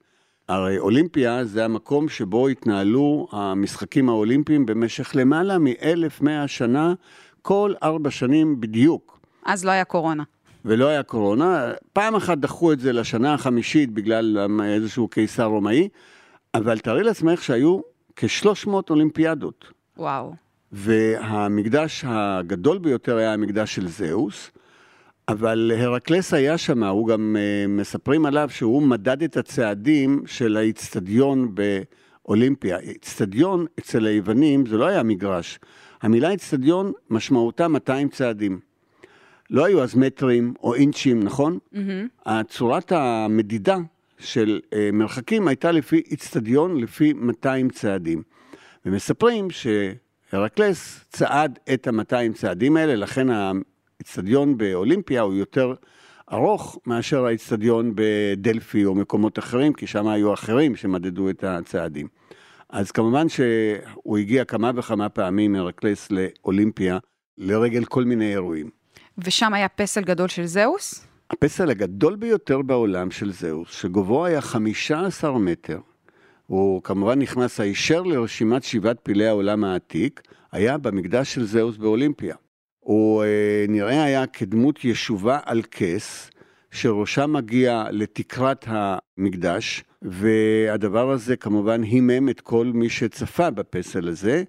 הרי 0.49 0.77
אולימפיה 0.77 1.45
זה 1.45 1.65
המקום 1.65 2.09
שבו 2.09 2.47
התנהלו 2.47 3.27
המשחקים 3.31 4.09
האולימפיים 4.09 4.65
במשך 4.65 5.15
למעלה 5.15 5.57
מ-1100 5.57 6.47
שנה, 6.47 6.93
כל 7.41 7.73
ארבע 7.83 8.11
שנים 8.11 8.61
בדיוק. 8.61 9.19
אז 9.45 9.65
לא 9.65 9.71
היה 9.71 9.83
קורונה. 9.83 10.23
ולא 10.65 10.87
היה 10.87 11.03
קורונה. 11.03 11.71
פעם 11.93 12.15
אחת 12.15 12.37
דחו 12.37 12.73
את 12.73 12.79
זה 12.79 12.93
לשנה 12.93 13.33
החמישית 13.33 13.91
בגלל 13.91 14.47
איזשהו 14.63 15.07
קיסר 15.07 15.45
רומאי, 15.45 15.89
אבל 16.57 16.79
תארי 16.79 17.03
לעצמך 17.03 17.43
שהיו 17.43 17.79
כ-300 18.15 18.69
אולימפיאדות. 18.89 19.65
וואו. 19.97 20.33
והמקדש 20.71 22.03
הגדול 22.07 22.77
ביותר 22.77 23.17
היה 23.17 23.33
המקדש 23.33 23.75
של 23.75 23.87
זהוס, 23.87 24.51
אבל 25.27 25.71
הרקלס 25.77 26.33
היה 26.33 26.57
שם, 26.57 26.83
הוא 26.83 27.07
גם 27.07 27.35
uh, 27.35 27.69
מספרים 27.69 28.25
עליו 28.25 28.49
שהוא 28.49 28.83
מדד 28.83 29.23
את 29.23 29.37
הצעדים 29.37 30.23
של 30.25 30.57
האיצטדיון 30.57 31.55
באולימפיה. 31.55 32.79
איצטדיון 32.79 33.65
אצל 33.79 34.05
היוונים 34.05 34.65
זה 34.65 34.77
לא 34.77 34.85
היה 34.85 35.03
מגרש. 35.03 35.59
המילה 36.01 36.29
איצטדיון 36.29 36.91
משמעותה 37.09 37.67
200 37.67 38.09
צעדים. 38.09 38.59
לא 39.49 39.65
היו 39.65 39.83
אז 39.83 39.95
מטרים 39.95 40.53
או 40.63 40.75
אינצ'ים, 40.75 41.23
נכון? 41.23 41.57
Mm-hmm. 41.73 42.29
צורת 42.47 42.91
המדידה 42.91 43.77
של 44.19 44.59
uh, 44.65 44.75
מרחקים 44.93 45.47
הייתה 45.47 45.71
לפי 45.71 46.03
איצטדיון, 46.11 46.77
לפי 46.77 47.13
200 47.13 47.69
צעדים. 47.69 48.23
ומספרים 48.85 49.51
ש... 49.51 49.67
הרקלס 50.31 51.05
צעד 51.09 51.59
את 51.73 51.87
ה-200 51.87 52.33
צעדים 52.33 52.77
האלה, 52.77 52.95
לכן 52.95 53.27
האצטדיון 53.29 54.57
באולימפיה 54.57 55.21
הוא 55.21 55.33
יותר 55.33 55.73
ארוך 56.33 56.79
מאשר 56.85 57.25
האצטדיון 57.25 57.93
בדלפי 57.95 58.85
או 58.85 58.95
מקומות 58.95 59.39
אחרים, 59.39 59.73
כי 59.73 59.87
שם 59.87 60.07
היו 60.07 60.33
אחרים 60.33 60.75
שמדדו 60.75 61.29
את 61.29 61.43
הצעדים. 61.43 62.07
אז 62.69 62.91
כמובן 62.91 63.29
שהוא 63.29 64.17
הגיע 64.17 64.45
כמה 64.45 64.71
וכמה 64.75 65.09
פעמים 65.09 65.55
הרקלס 65.55 66.07
לאולימפיה 66.11 66.97
לרגל 67.37 67.85
כל 67.85 68.03
מיני 68.03 68.31
אירועים. 68.31 68.69
ושם 69.17 69.53
היה 69.53 69.69
פסל 69.69 70.01
גדול 70.01 70.27
של 70.27 70.45
זהוס? 70.45 71.07
הפסל 71.31 71.69
הגדול 71.69 72.15
ביותר 72.15 72.61
בעולם 72.61 73.11
של 73.11 73.31
זהוס, 73.31 73.71
שגובהו 73.71 74.25
היה 74.25 74.41
15 74.41 75.39
מטר, 75.39 75.79
הוא 76.47 76.83
כמובן 76.83 77.19
נכנס 77.19 77.59
הישר 77.59 78.01
לרשימת 78.01 78.63
שבעת 78.63 78.99
פלאי 79.03 79.27
העולם 79.27 79.63
העתיק, 79.63 80.21
היה 80.51 80.77
במקדש 80.77 81.33
של 81.33 81.45
זהוס 81.45 81.77
באולימפיה. 81.77 82.35
הוא 82.79 83.23
אה, 83.23 83.65
נראה 83.67 84.03
היה 84.03 84.27
כדמות 84.27 84.85
ישובה 84.85 85.39
על 85.45 85.61
כס, 85.71 86.29
שראשה 86.71 87.27
מגיע 87.27 87.83
לתקרת 87.91 88.65
המקדש, 88.67 89.83
והדבר 90.01 91.11
הזה 91.11 91.35
כמובן 91.35 91.83
הימם 91.83 92.29
את 92.29 92.41
כל 92.41 92.65
מי 92.73 92.89
שצפה 92.89 93.49
בפסל 93.49 94.07
הזה. 94.07 94.43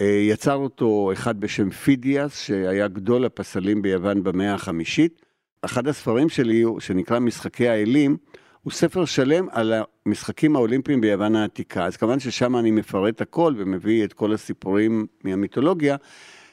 אה, 0.00 0.06
יצר 0.06 0.54
אותו 0.54 1.10
אחד 1.12 1.40
בשם 1.40 1.70
פידיאס, 1.70 2.40
שהיה 2.40 2.88
גדול 2.88 3.24
הפסלים 3.24 3.82
ביוון 3.82 4.22
במאה 4.22 4.54
החמישית. 4.54 5.31
אחד 5.64 5.88
הספרים 5.88 6.28
שלי, 6.28 6.64
שנקרא 6.78 7.18
משחקי 7.18 7.68
האלים, 7.68 8.16
הוא 8.62 8.72
ספר 8.72 9.04
שלם 9.04 9.46
על 9.50 9.72
המשחקים 10.06 10.56
האולימפיים 10.56 11.00
ביוון 11.00 11.36
העתיקה. 11.36 11.84
אז 11.86 11.96
כמובן 11.96 12.20
ששם 12.20 12.56
אני 12.56 12.70
מפרט 12.70 13.20
הכל 13.20 13.54
ומביא 13.58 14.04
את 14.04 14.12
כל 14.12 14.32
הסיפורים 14.32 15.06
מהמיתולוגיה, 15.24 15.96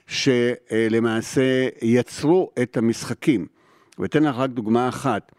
שלמעשה 0.07 1.67
יצרו 1.81 2.51
את 2.61 2.77
המשחקים. 2.77 3.47
ואתן 3.99 4.23
לך 4.23 4.35
רק 4.35 4.49
דוגמה 4.49 4.89
אחת. 4.89 5.31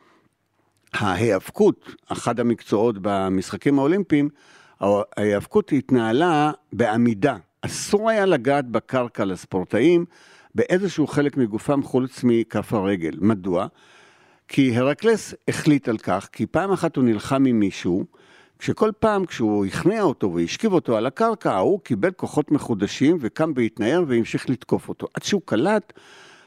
ההיאבקות, 0.93 1.95
אחד 2.09 2.41
המקצועות 2.41 2.97
במשחקים 3.03 3.79
האולימפיים, 3.79 4.29
ההיאבקות 4.81 5.73
התנהלה 5.73 6.53
בעמידה. 6.73 7.37
אסור 7.63 8.11
היה 8.11 8.27
לגעת 8.27 8.69
בקרקע 8.69 9.25
לספורטאים 9.25 10.05
באיזשהו 10.55 11.07
חלק 11.07 11.37
מגופם 11.37 11.83
חוץ 11.83 12.25
מכף 12.25 12.73
הרגל. 12.73 13.13
מדוע? 13.21 13.67
כי 14.49 14.77
הרקלס 14.77 15.35
החליט 15.49 15.89
על 15.89 15.99
כך, 15.99 16.29
כי 16.33 16.47
פעם 16.47 16.73
אחת 16.73 16.97
הוא 16.97 17.05
נלחם 17.05 17.45
עם 17.45 17.61
מישהו, 17.61 18.05
כשכל 18.59 18.91
פעם 18.99 19.25
כשהוא 19.25 19.67
הכניע 19.67 20.03
אותו 20.03 20.35
והשכיב 20.35 20.73
אותו 20.73 20.97
על 20.97 21.07
הקרקע, 21.07 21.57
הוא 21.57 21.81
קיבל 21.81 22.11
כוחות 22.11 22.51
מחודשים 22.51 23.17
וקם 23.21 23.53
והתנער 23.57 24.05
והמשיך 24.09 24.51
לתקוף 24.51 24.89
אותו. 24.89 25.07
עד 25.15 25.23
שהוא 25.23 25.43
קלט 25.45 25.93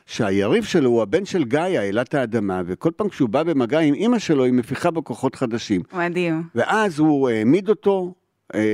שהיריב 0.05 0.63
שלו 0.63 0.89
הוא 0.89 1.01
הבן 1.01 1.25
של 1.25 1.43
גאיה, 1.43 1.89
אלת 1.89 2.13
האדמה, 2.13 2.61
וכל 2.65 2.91
פעם 2.95 3.09
כשהוא 3.09 3.29
בא 3.29 3.43
במגע 3.43 3.79
עם 3.79 3.93
אימא 3.93 4.19
שלו, 4.19 4.43
היא 4.43 4.53
מפיחה 4.53 4.91
בו 4.91 5.03
כוחות 5.03 5.35
חדשים. 5.35 5.81
מדהים. 5.93 6.43
ואז 6.55 6.99
הוא 6.99 7.29
העמיד 7.29 7.69
אותו, 7.69 8.13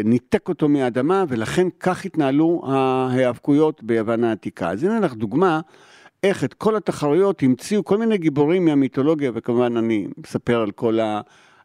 ניתק 0.04 0.50
אותו 0.50 0.70
מהאדמה, 0.70 1.24
ולכן 1.28 1.68
כך 1.80 2.06
התנהלו 2.06 2.62
ההיאבקויות 2.68 3.84
ביוון 3.84 4.24
העתיקה. 4.24 4.70
אז 4.70 4.84
הנה 4.84 5.00
לך 5.00 5.14
דוגמה 5.14 5.60
איך 6.24 6.44
את 6.44 6.54
כל 6.54 6.76
התחרויות 6.76 7.44
המציאו 7.44 7.86
כל 7.86 7.98
מיני 7.98 8.18
גיבורים 8.18 8.66
מהמיתולוגיה, 8.66 9.32
וכמובן 9.34 9.78
אני 9.78 10.08
מספר 10.18 10.62
על 10.62 10.72
כל 10.72 11.00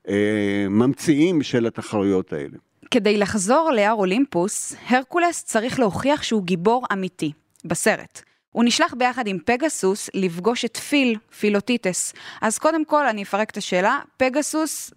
הממציאים 0.06 1.42
של 1.42 1.66
התחרויות 1.66 2.32
האלה. 2.32 2.56
כדי 2.90 3.16
לחזור 3.16 3.70
להר 3.70 3.92
אולימפוס, 3.92 4.76
הרקולס 4.88 5.44
צריך 5.44 5.78
להוכיח 5.80 6.22
שהוא 6.22 6.42
גיבור 6.42 6.86
אמיתי, 6.92 7.32
בסרט. 7.64 8.22
הוא 8.52 8.64
נשלח 8.64 8.94
ביחד 8.94 9.26
עם 9.26 9.38
פגסוס 9.44 10.10
לפגוש 10.14 10.64
את 10.64 10.76
פיל, 10.76 11.16
פילוטיטס. 11.38 12.14
אז 12.40 12.58
קודם 12.58 12.84
כל 12.84 13.06
אני 13.06 13.22
אפרק 13.22 13.50
את 13.50 13.56
השאלה, 13.56 13.98
פגסוס, 14.16 14.90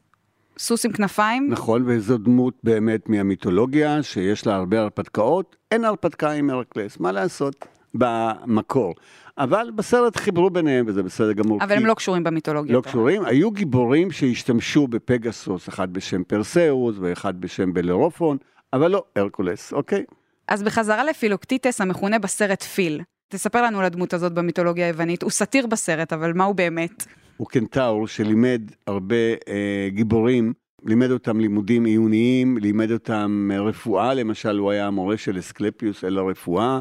סוס 0.59 0.85
עם 0.85 0.91
כנפיים. 0.91 1.49
נכון, 1.49 1.83
וזו 1.85 2.17
דמות 2.17 2.53
באמת 2.63 3.09
מהמיתולוגיה, 3.09 4.03
שיש 4.03 4.47
לה 4.47 4.55
הרבה 4.55 4.81
הרפתקאות. 4.81 5.55
אין 5.71 5.85
הרפתקה 5.85 6.31
עם 6.31 6.49
הרקלס, 6.49 6.99
מה 6.99 7.11
לעשות? 7.11 7.65
במקור. 7.93 8.93
אבל 9.37 9.71
בסרט 9.75 10.17
חיברו 10.17 10.49
ביניהם, 10.49 10.85
וזה 10.87 11.03
בסדר 11.03 11.33
גמור. 11.33 11.63
אבל 11.63 11.75
הם 11.75 11.85
לא 11.85 11.93
קשורים 11.93 12.23
במיתולוגיה. 12.23 12.75
לא 12.75 12.81
קשורים. 12.81 13.25
היו 13.25 13.51
גיבורים 13.51 14.11
שהשתמשו 14.11 14.87
בפגסוס, 14.87 15.69
אחד 15.69 15.93
בשם 15.93 16.23
פרסאוס 16.23 16.95
ואחד 16.99 17.41
בשם 17.41 17.73
בלרופון, 17.73 18.37
אבל 18.73 18.91
לא 18.91 19.03
הרקולס, 19.15 19.73
אוקיי? 19.73 20.03
אז 20.47 20.63
בחזרה 20.63 21.03
לפילוקטיטס 21.03 21.81
המכונה 21.81 22.19
בסרט 22.19 22.63
פיל. 22.63 23.01
תספר 23.29 23.61
לנו 23.61 23.79
על 23.79 23.85
הדמות 23.85 24.13
הזאת 24.13 24.33
במיתולוגיה 24.33 24.85
היוונית. 24.85 25.23
הוא 25.23 25.31
סאטיר 25.31 25.67
בסרט, 25.67 26.13
אבל 26.13 26.33
מה 26.33 26.43
הוא 26.43 26.55
באמת? 26.55 27.05
הוא 27.37 27.47
קנטאור 27.47 28.07
שלימד 28.07 28.61
הרבה 28.87 29.15
אה, 29.47 29.87
גיבורים, 29.89 30.53
לימד 30.85 31.11
אותם 31.11 31.39
לימודים 31.39 31.85
עיוניים, 31.85 32.57
לימד 32.57 32.91
אותם 32.91 33.49
אה, 33.53 33.61
רפואה, 33.61 34.13
למשל 34.13 34.57
הוא 34.57 34.71
היה 34.71 34.87
המורה 34.87 35.17
של 35.17 35.39
אסקלפיוס 35.39 36.03
אל 36.03 36.17
הרפואה, 36.17 36.79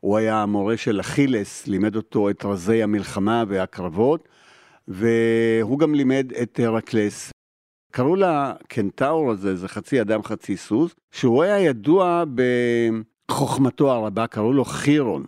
הוא 0.00 0.16
היה 0.16 0.42
המורה 0.42 0.76
של 0.76 1.00
אכילס, 1.00 1.66
לימד 1.66 1.96
אותו 1.96 2.30
את 2.30 2.44
רזי 2.44 2.82
המלחמה 2.82 3.44
והקרבות, 3.48 4.28
והוא 4.88 5.78
גם 5.78 5.94
לימד 5.94 6.32
את 6.42 6.60
הרקלס. 6.62 7.30
קראו 7.92 8.16
לקנטאור 8.16 9.30
הזה, 9.30 9.56
זה 9.56 9.68
חצי 9.68 10.00
אדם 10.00 10.22
חצי 10.22 10.56
סוס, 10.56 10.94
שהוא 11.12 11.42
היה 11.42 11.60
ידוע 11.60 12.24
בחוכמתו 13.28 13.92
הרבה, 13.92 14.26
קראו 14.26 14.52
לו 14.52 14.64
חירון. 14.64 15.24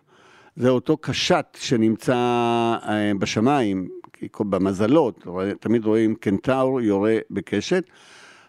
זה 0.57 0.69
אותו 0.69 0.97
קשת 0.97 1.57
שנמצא 1.61 2.15
אה, 2.15 3.13
בשמיים, 3.19 3.89
במזלות, 4.39 5.27
תמיד 5.61 5.85
רואים 5.85 6.15
קנטאור 6.15 6.81
יורה 6.81 7.17
בקשת, 7.31 7.85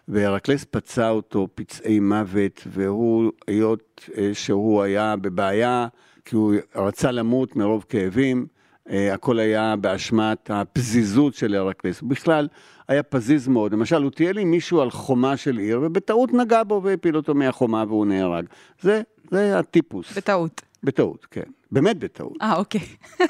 והרקלס 0.08 0.64
פצע 0.70 1.10
אותו 1.10 1.48
פצעי 1.54 2.00
מוות, 2.00 2.62
והוא, 2.66 3.32
היות 3.46 4.08
אה, 4.18 4.30
שהוא 4.32 4.82
היה 4.82 5.16
בבעיה, 5.16 5.88
כי 6.24 6.36
הוא 6.36 6.54
רצה 6.74 7.10
למות 7.10 7.56
מרוב 7.56 7.84
כאבים, 7.88 8.46
אה, 8.90 9.14
הכל 9.14 9.38
היה 9.38 9.76
באשמת 9.76 10.50
הפזיזות 10.50 11.34
של 11.34 11.54
הרקלס. 11.54 12.02
בכלל, 12.02 12.48
היה 12.88 13.02
פזיז 13.02 13.48
מאוד. 13.48 13.72
למשל, 13.72 14.02
הוא 14.02 14.10
טייל 14.10 14.38
עם 14.38 14.50
מישהו 14.50 14.80
על 14.80 14.90
חומה 14.90 15.36
של 15.36 15.58
עיר, 15.58 15.80
ובטעות 15.82 16.32
נגע 16.32 16.62
בו 16.62 16.80
והפיל 16.84 17.16
אותו 17.16 17.34
מהחומה 17.34 17.84
והוא 17.88 18.06
נהרג. 18.06 18.46
זה, 18.80 19.02
זה 19.30 19.58
הטיפוס. 19.58 20.18
בטעות. 20.18 20.62
בטעות, 20.82 21.26
כן. 21.30 21.42
באמת 21.72 21.98
בטעות. 21.98 22.36
אה, 22.42 22.56
אוקיי. 22.56 22.80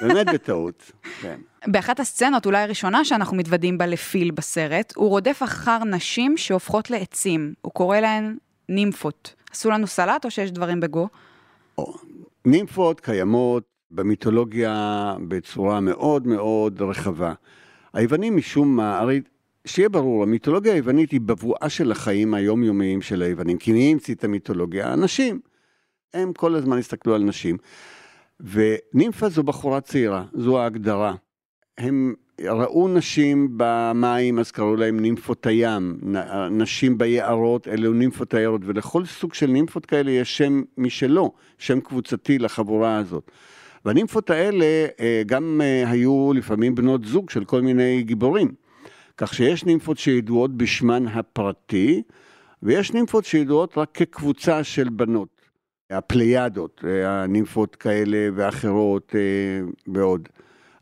באמת 0.02 0.26
בטעות, 0.34 0.92
כן. 1.20 1.40
באחת 1.66 2.00
הסצנות, 2.00 2.46
אולי 2.46 2.58
הראשונה 2.58 3.04
שאנחנו 3.04 3.36
מתוודים 3.36 3.78
בה 3.78 3.86
לפיל 3.86 4.30
בסרט, 4.30 4.92
הוא 4.96 5.08
רודף 5.08 5.40
אחר 5.44 5.84
נשים 5.84 6.36
שהופכות 6.36 6.90
לעצים. 6.90 7.54
הוא 7.60 7.72
קורא 7.72 8.00
להן 8.00 8.36
נימפות. 8.68 9.34
עשו 9.50 9.70
לנו 9.70 9.86
סלט 9.86 10.24
או 10.24 10.30
שיש 10.30 10.50
דברים 10.50 10.80
בגו? 10.80 11.08
נימפות 12.44 13.00
קיימות 13.00 13.64
במיתולוגיה 13.90 15.14
בצורה 15.28 15.80
מאוד 15.80 16.26
מאוד 16.26 16.82
רחבה. 16.82 17.32
היוונים 17.92 18.36
משום 18.36 18.76
מה, 18.76 18.98
הרי 18.98 19.20
שיהיה 19.66 19.88
ברור, 19.88 20.22
המיתולוגיה 20.22 20.74
היוונית 20.74 21.10
היא 21.10 21.20
בבואה 21.20 21.68
של 21.68 21.92
החיים 21.92 22.34
היומיומיים 22.34 23.02
של 23.02 23.22
היוונים. 23.22 23.58
כי 23.58 23.72
מי 23.72 23.92
המציא 23.92 24.14
את 24.14 24.24
המיתולוגיה? 24.24 24.92
אנשים. 24.92 25.40
הם 26.14 26.32
כל 26.32 26.54
הזמן 26.54 26.78
הסתכלו 26.78 27.14
על 27.14 27.22
נשים. 27.22 27.56
ונימפה 28.40 29.28
זו 29.28 29.42
בחורה 29.42 29.80
צעירה, 29.80 30.24
זו 30.32 30.60
ההגדרה. 30.60 31.14
הם 31.78 32.14
ראו 32.40 32.88
נשים 32.88 33.48
במים, 33.56 34.38
אז 34.38 34.50
קראו 34.50 34.76
להם 34.76 35.00
נימפות 35.00 35.46
הים, 35.46 35.98
נשים 36.50 36.98
ביערות, 36.98 37.68
אלו 37.68 37.92
נימפות 37.92 38.34
היערות, 38.34 38.60
ולכל 38.64 39.04
סוג 39.04 39.34
של 39.34 39.46
נימפות 39.46 39.86
כאלה 39.86 40.10
יש 40.10 40.38
שם 40.38 40.62
משלו, 40.78 41.32
שם 41.58 41.80
קבוצתי 41.80 42.38
לחבורה 42.38 42.96
הזאת. 42.96 43.30
והנימפות 43.84 44.30
האלה 44.30 44.86
אה, 45.00 45.22
גם 45.26 45.60
אה, 45.64 45.90
היו 45.90 46.32
לפעמים 46.34 46.74
בנות 46.74 47.04
זוג 47.04 47.30
של 47.30 47.44
כל 47.44 47.60
מיני 47.60 48.02
גיבורים. 48.02 48.52
כך 49.16 49.34
שיש 49.34 49.64
נימפות 49.64 49.98
שידועות 49.98 50.56
בשמן 50.56 51.08
הפרטי, 51.08 52.02
ויש 52.62 52.92
נימפות 52.92 53.24
שידועות 53.24 53.78
רק 53.78 53.88
כקבוצה 53.94 54.64
של 54.64 54.88
בנות. 54.88 55.28
הפליידות, 55.90 56.84
אה, 56.86 57.22
הנימפות 57.22 57.76
כאלה 57.76 58.28
ואחרות 58.34 59.14
ועוד. 59.94 60.28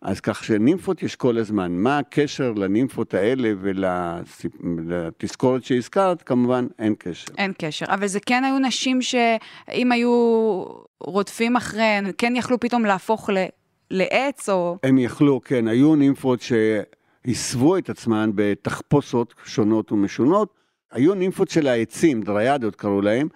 אז 0.03 0.21
כך 0.21 0.45
שנימפות 0.45 1.03
יש 1.03 1.17
כל 1.17 1.39
הזמן. 1.39 1.73
מה 1.73 1.99
הקשר 1.99 2.53
לנימפות 2.53 3.15
האלה 3.15 3.53
ולתזכורת 3.61 5.65
שהזכרת? 5.65 6.23
כמובן, 6.23 6.67
אין 6.79 6.95
קשר. 6.99 7.33
אין 7.39 7.53
קשר, 7.59 7.87
אבל 7.89 8.07
זה 8.07 8.21
כן 8.21 8.45
היו 8.45 8.59
נשים 8.59 9.03
שאם 9.03 9.93
היו 9.93 10.65
רודפים 11.01 11.57
אחריהן, 11.57 12.11
כן 12.19 12.37
יכלו 12.37 12.61
פתאום 12.61 12.85
להפוך 12.85 13.31
ל... 13.31 13.45
לעץ 13.91 14.49
או... 14.49 14.79
הם 14.83 14.99
יכלו, 14.99 15.41
כן, 15.45 15.69
היו 15.69 15.97
נימפות 15.97 16.41
שהסוו 16.41 17.79
את 17.79 17.91
עצמן 17.91 18.31
בתחפושות 18.35 19.35
שונות 19.45 19.93
ומשונות. 19.93 20.55
היו 20.93 21.15
נימפות 21.15 21.49
של 21.49 21.67
העצים, 21.67 22.23
דריאדות 22.23 22.77
קראו 22.77 23.01
להם, 23.01 23.29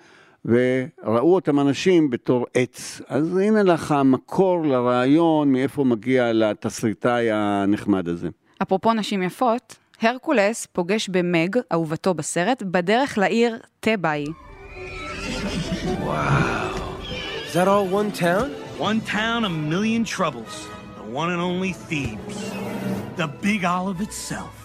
וראו 0.45 1.35
אותם 1.35 1.61
אנשים 1.61 2.11
בתור 2.11 2.47
עץ. 2.55 3.01
אז 3.09 3.37
הנה 3.37 3.63
לך 3.63 3.93
המקור 3.93 4.67
לרעיון 4.67 5.53
מאיפה 5.53 5.85
מגיע 5.85 6.33
לתסריטאי 6.33 7.31
הנחמד 7.33 8.09
הזה. 8.09 8.29
אפרופו 8.63 8.93
נשים 8.93 9.23
יפות, 9.23 9.77
הרקולס 10.03 10.67
פוגש 10.67 11.09
במג, 11.09 11.57
אהובתו 11.73 12.15
בסרט, 12.15 12.63
בדרך 12.63 13.19
לעיר 13.19 13.59
טבעי. 13.81 14.27
Is 17.51 17.55
that 17.55 17.67
all 17.67 17.87
one 17.87 18.13
town? 18.13 18.53
One 18.79 19.01
town, 19.01 19.45
a 19.45 19.51
million 19.51 20.05
troubles. 20.05 20.69
The 20.97 21.07
one 21.21 21.31
and 21.33 21.43
only 21.51 21.73
Thebes. 21.73 22.39
The 23.17 23.29
big 23.43 23.65
olive 23.65 24.01
itself. 24.01 24.60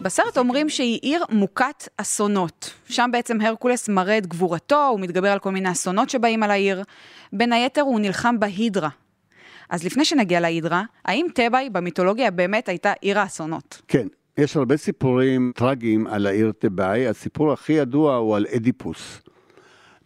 בסרט 0.00 0.38
אומרים 0.38 0.68
שהיא 0.68 0.98
עיר 1.02 1.24
מוכת 1.30 1.88
אסונות. 1.96 2.74
שם 2.88 3.08
בעצם 3.12 3.40
הרקולס 3.40 3.88
מראה 3.88 4.18
את 4.18 4.26
גבורתו, 4.26 4.86
הוא 4.86 5.00
מתגבר 5.00 5.28
על 5.28 5.38
כל 5.38 5.50
מיני 5.50 5.72
אסונות 5.72 6.10
שבאים 6.10 6.42
על 6.42 6.50
העיר. 6.50 6.82
בין 7.32 7.52
היתר 7.52 7.80
הוא 7.80 8.00
נלחם 8.00 8.40
בהידרה. 8.40 8.88
אז 9.70 9.84
לפני 9.84 10.04
שנגיע 10.04 10.40
להידרה, 10.40 10.82
האם 11.04 11.26
תבאי 11.34 11.70
במיתולוגיה 11.70 12.30
באמת 12.30 12.68
הייתה 12.68 12.92
עיר 13.00 13.18
האסונות? 13.18 13.82
כן, 13.88 14.06
יש 14.38 14.56
הרבה 14.56 14.76
סיפורים 14.76 15.52
טרגיים 15.54 16.06
על 16.06 16.26
העיר 16.26 16.52
תבאי, 16.58 17.08
הסיפור 17.08 17.52
הכי 17.52 17.72
ידוע 17.72 18.16
הוא 18.16 18.36
על 18.36 18.46
אדיפוס. 18.56 19.20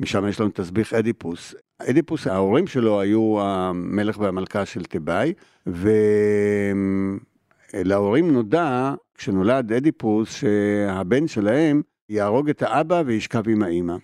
משם 0.00 0.28
יש 0.28 0.40
לנו 0.40 0.50
תסביך 0.54 0.94
אדיפוס. 0.94 1.54
אדיפוס, 1.78 2.26
ההורים 2.26 2.66
שלו 2.66 3.00
היו 3.00 3.40
המלך 3.40 4.18
והמלכה 4.18 4.66
של 4.66 4.84
תבאי, 4.84 5.32
ולהורים 7.74 8.32
נודע, 8.32 8.94
כשנולד 9.14 9.72
אדיפוס, 9.72 10.34
שהבן 10.34 11.28
שלהם 11.28 11.82
יהרוג 12.08 12.48
את 12.48 12.62
האבא 12.62 13.02
וישכב 13.06 13.48
עם 13.48 13.62
האימא. 13.62 13.96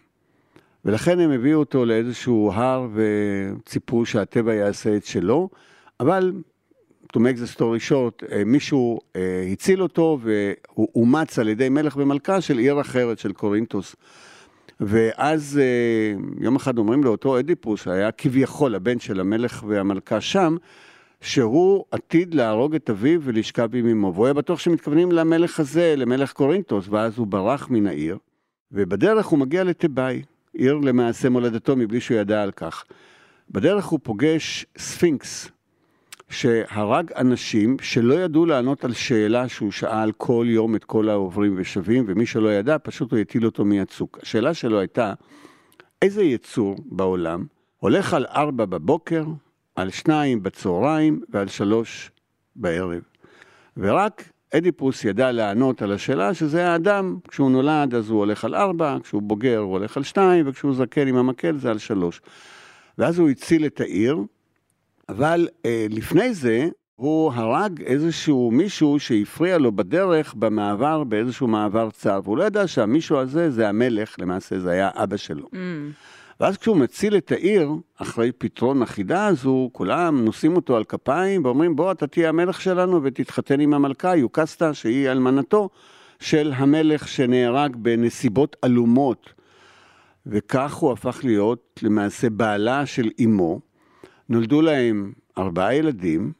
ולכן 0.84 1.20
הם 1.20 1.30
הביאו 1.30 1.58
אותו 1.58 1.84
לאיזשהו 1.84 2.52
הר 2.54 2.88
וציפו 2.94 4.06
שהטבע 4.06 4.54
יעשה 4.54 4.96
את 4.96 5.04
שלו, 5.04 5.48
אבל, 6.00 6.32
to 7.12 7.16
make 7.16 7.38
the 7.38 7.56
story 7.56 7.90
short, 7.90 8.32
אה, 8.32 8.42
מישהו 8.46 8.98
אה, 9.16 9.48
הציל 9.52 9.82
אותו 9.82 10.18
והוא 10.22 10.88
אומץ 10.94 11.38
על 11.38 11.48
ידי 11.48 11.68
מלך 11.68 11.96
ומלכה 11.96 12.40
של 12.40 12.58
עיר 12.58 12.80
אחרת, 12.80 13.18
של 13.18 13.32
קורינטוס. 13.32 13.96
ואז 14.80 15.60
אה, 15.62 16.20
יום 16.40 16.56
אחד 16.56 16.78
אומרים 16.78 17.04
לאותו 17.04 17.38
אדיפוס, 17.38 17.82
שהיה 17.82 18.12
כביכול 18.12 18.74
הבן 18.74 18.98
של 18.98 19.20
המלך 19.20 19.64
והמלכה 19.68 20.20
שם, 20.20 20.56
שהוא 21.20 21.84
עתיד 21.90 22.34
להרוג 22.34 22.74
את 22.74 22.90
אביו 22.90 23.20
ולשכב 23.22 23.76
עם 23.76 23.88
אמו. 23.88 24.14
והוא 24.14 24.26
היה 24.26 24.34
בטוח 24.34 24.58
שמתכוונים 24.58 25.12
למלך 25.12 25.60
הזה, 25.60 25.94
למלך 25.96 26.32
קורינטוס, 26.32 26.88
ואז 26.88 27.18
הוא 27.18 27.26
ברח 27.26 27.70
מן 27.70 27.86
העיר, 27.86 28.18
ובדרך 28.72 29.26
הוא 29.26 29.38
מגיע 29.38 29.64
לתיבאי, 29.64 30.22
עיר 30.52 30.74
למעשה 30.74 31.28
מולדתו 31.28 31.76
מבלי 31.76 32.00
שהוא 32.00 32.18
ידע 32.18 32.42
על 32.42 32.50
כך. 32.50 32.84
בדרך 33.50 33.84
הוא 33.84 34.00
פוגש 34.02 34.66
ספינקס, 34.78 35.50
שהרג 36.28 37.12
אנשים 37.12 37.76
שלא 37.80 38.14
ידעו 38.14 38.46
לענות 38.46 38.84
על 38.84 38.92
שאלה 38.92 39.48
שהוא 39.48 39.70
שאל 39.70 40.12
כל 40.12 40.46
יום 40.48 40.76
את 40.76 40.84
כל 40.84 41.08
העוברים 41.08 41.54
ושבים, 41.56 42.04
ומי 42.06 42.26
שלא 42.26 42.52
ידע, 42.52 42.76
פשוט 42.82 43.12
הוא 43.12 43.18
הטיל 43.18 43.46
אותו 43.46 43.64
מהצוק. 43.64 44.18
השאלה 44.22 44.54
שלו 44.54 44.80
הייתה, 44.80 45.12
איזה 46.02 46.22
יצור 46.22 46.76
בעולם 46.84 47.44
הולך 47.78 48.14
על 48.14 48.26
ארבע 48.26 48.64
בבוקר, 48.64 49.24
על 49.78 49.90
שניים 49.90 50.42
בצהריים 50.42 51.20
ועל 51.28 51.48
שלוש 51.48 52.10
בערב? 52.56 53.00
ורק 53.76 54.22
אדיפוס 54.54 55.04
ידע 55.04 55.32
לענות 55.32 55.82
על 55.82 55.92
השאלה 55.92 56.34
שזה 56.34 56.68
האדם, 56.68 57.16
כשהוא 57.28 57.50
נולד 57.50 57.94
אז 57.94 58.10
הוא 58.10 58.18
הולך 58.18 58.44
על 58.44 58.54
ארבע, 58.54 58.96
כשהוא 59.02 59.22
בוגר 59.22 59.58
הוא 59.58 59.72
הולך 59.72 59.96
על 59.96 60.02
שתיים, 60.02 60.48
וכשהוא 60.48 60.74
זקן 60.74 61.08
עם 61.08 61.16
המקל 61.16 61.58
זה 61.58 61.70
על 61.70 61.78
שלוש. 61.78 62.20
ואז 62.98 63.18
הוא 63.18 63.28
הציל 63.28 63.66
את 63.66 63.80
העיר, 63.80 64.18
אבל 65.08 65.48
אה, 65.64 65.86
לפני 65.90 66.34
זה 66.34 66.68
הוא 66.96 67.32
הרג 67.32 67.82
איזשהו 67.82 68.50
מישהו 68.50 68.98
שהפריע 68.98 69.58
לו 69.58 69.72
בדרך 69.72 70.34
במעבר, 70.34 71.04
באיזשהו 71.04 71.46
מעבר 71.46 71.90
צר, 71.90 72.20
והוא 72.24 72.38
לא 72.38 72.44
ידע 72.44 72.66
שהמישהו 72.66 73.16
הזה 73.16 73.50
זה 73.50 73.68
המלך, 73.68 74.16
למעשה 74.18 74.58
זה 74.58 74.70
היה 74.70 74.90
אבא 74.94 75.16
שלו. 75.16 75.46
Mm. 75.52 75.56
ואז 76.40 76.56
כשהוא 76.56 76.76
מציל 76.76 77.16
את 77.16 77.32
העיר, 77.32 77.72
אחרי 77.96 78.32
פתרון 78.32 78.82
החידה 78.82 79.26
הזו, 79.26 79.70
כולם 79.72 80.24
נושאים 80.24 80.56
אותו 80.56 80.76
על 80.76 80.84
כפיים 80.84 81.44
ואומרים, 81.44 81.76
בוא, 81.76 81.92
אתה 81.92 82.06
תהיה 82.06 82.28
המלך 82.28 82.60
שלנו 82.60 83.00
ותתחתן 83.02 83.60
עם 83.60 83.74
המלכה 83.74 84.16
יוקסטה, 84.16 84.74
שהיא 84.74 85.10
אלמנתו 85.10 85.68
של 86.20 86.52
המלך 86.56 87.08
שנהרג 87.08 87.76
בנסיבות 87.76 88.56
עלומות. 88.62 89.32
וכך 90.26 90.74
הוא 90.74 90.92
הפך 90.92 91.20
להיות 91.24 91.80
למעשה 91.82 92.30
בעלה 92.30 92.86
של 92.86 93.10
אמו. 93.24 93.60
נולדו 94.28 94.62
להם 94.62 95.12
ארבעה 95.38 95.74
ילדים, 95.74 96.32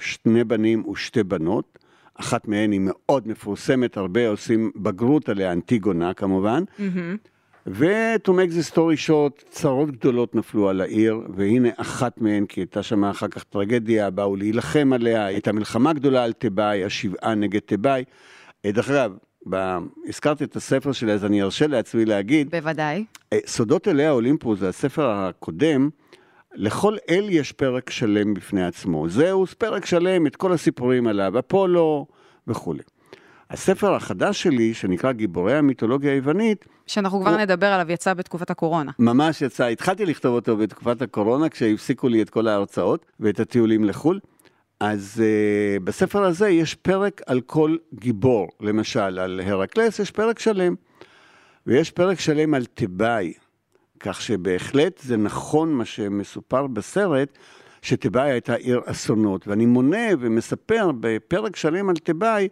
שני 0.00 0.44
בנים 0.44 0.88
ושתי 0.88 1.22
בנות. 1.22 1.78
אחת 2.14 2.48
מהן 2.48 2.72
היא 2.72 2.80
מאוד 2.82 3.28
מפורסמת, 3.28 3.96
הרבה 3.96 4.28
עושים 4.28 4.70
בגרות 4.76 5.28
עליה, 5.28 5.52
אנטיגונה 5.52 6.14
כמובן. 6.14 6.62
ו-to 7.66 8.28
make 8.28 8.52
the 8.52 8.72
story 8.72 9.08
short, 9.08 9.44
צרות 9.50 9.90
גדולות 9.90 10.34
נפלו 10.34 10.68
על 10.68 10.80
העיר, 10.80 11.20
והנה 11.36 11.68
אחת 11.76 12.20
מהן, 12.20 12.46
כי 12.46 12.60
הייתה 12.60 12.82
שם 12.82 13.04
אחר 13.04 13.28
כך 13.28 13.44
טרגדיה, 13.44 14.10
באו 14.10 14.36
להילחם 14.36 14.92
עליה, 14.92 15.24
הייתה 15.24 15.52
מלחמה 15.52 15.92
גדולה 15.92 16.24
על 16.24 16.32
תיבאי, 16.32 16.84
השבעה 16.84 17.34
נגד 17.34 17.60
תיבאי. 17.60 18.04
אה, 18.64 18.72
דרך 18.72 18.90
אגב, 18.90 19.12
ב... 19.50 19.76
הזכרתי 20.08 20.44
את 20.44 20.56
הספר 20.56 20.92
שלי, 20.92 21.12
אז 21.12 21.24
אני 21.24 21.42
ארשה 21.42 21.66
לעצמי 21.66 22.04
להגיד, 22.04 22.50
בוודאי. 22.50 23.04
אה, 23.32 23.38
סודות 23.46 23.88
אלי 23.88 24.04
האולימפוס, 24.04 24.58
זה 24.58 24.68
הספר 24.68 25.10
הקודם, 25.10 25.90
לכל 26.54 26.96
אל 27.10 27.26
יש 27.30 27.52
פרק 27.52 27.90
שלם 27.90 28.34
בפני 28.34 28.64
עצמו. 28.64 29.08
זהוס, 29.08 29.54
פרק 29.54 29.86
שלם, 29.86 30.26
את 30.26 30.36
כל 30.36 30.52
הסיפורים 30.52 31.06
עליו, 31.06 31.38
אפולו 31.38 32.06
וכולי. 32.46 32.82
הספר 33.52 33.94
החדש 33.94 34.42
שלי, 34.42 34.74
שנקרא 34.74 35.12
גיבורי 35.12 35.54
המיתולוגיה 35.54 36.12
היוונית, 36.12 36.64
שאנחנו 36.86 37.20
כבר 37.20 37.30
הוא- 37.30 37.38
נדבר 37.38 37.66
עליו, 37.66 37.92
יצא 37.92 38.14
בתקופת 38.14 38.50
הקורונה. 38.50 38.92
ממש 38.98 39.42
יצא, 39.42 39.64
התחלתי 39.64 40.06
לכתוב 40.06 40.34
אותו 40.34 40.56
בתקופת 40.56 41.02
הקורונה, 41.02 41.48
כשהפסיקו 41.48 42.08
לי 42.08 42.22
את 42.22 42.30
כל 42.30 42.48
ההרצאות 42.48 43.06
ואת 43.20 43.40
הטיולים 43.40 43.84
לחו"ל. 43.84 44.20
אז 44.80 45.22
uh, 45.22 45.82
בספר 45.84 46.24
הזה 46.24 46.48
יש 46.48 46.74
פרק 46.74 47.20
על 47.26 47.40
כל 47.40 47.76
גיבור, 47.94 48.48
למשל 48.60 49.18
על 49.18 49.40
הרקלס 49.44 49.98
יש 49.98 50.10
פרק 50.10 50.38
שלם, 50.38 50.74
ויש 51.66 51.90
פרק 51.90 52.20
שלם 52.20 52.54
על 52.54 52.64
תיבאי, 52.64 53.32
כך 54.00 54.20
שבהחלט 54.22 54.98
זה 55.02 55.16
נכון 55.16 55.72
מה 55.72 55.84
שמסופר 55.84 56.66
בסרט, 56.66 57.28
שתיבאי 57.82 58.30
הייתה 58.30 58.54
עיר 58.54 58.80
אסונות, 58.84 59.48
ואני 59.48 59.66
מונה 59.66 60.06
ומספר 60.20 60.90
בפרק 61.00 61.56
שלם 61.56 61.88
על 61.88 61.96
תיבאי 61.96 62.48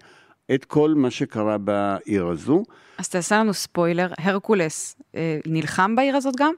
את 0.55 0.65
כל 0.65 0.95
מה 0.97 1.11
שקרה 1.11 1.59
בעיר 1.59 2.27
הזו. 2.27 2.63
אז 2.99 3.09
תעשה 3.09 3.39
לנו 3.39 3.55
ספוילר, 3.55 4.13
הרקולס 4.19 4.97
אה, 5.15 5.39
נלחם 5.47 5.97
בעיר 5.97 6.17
הזאת 6.17 6.35
גם? 6.37 6.55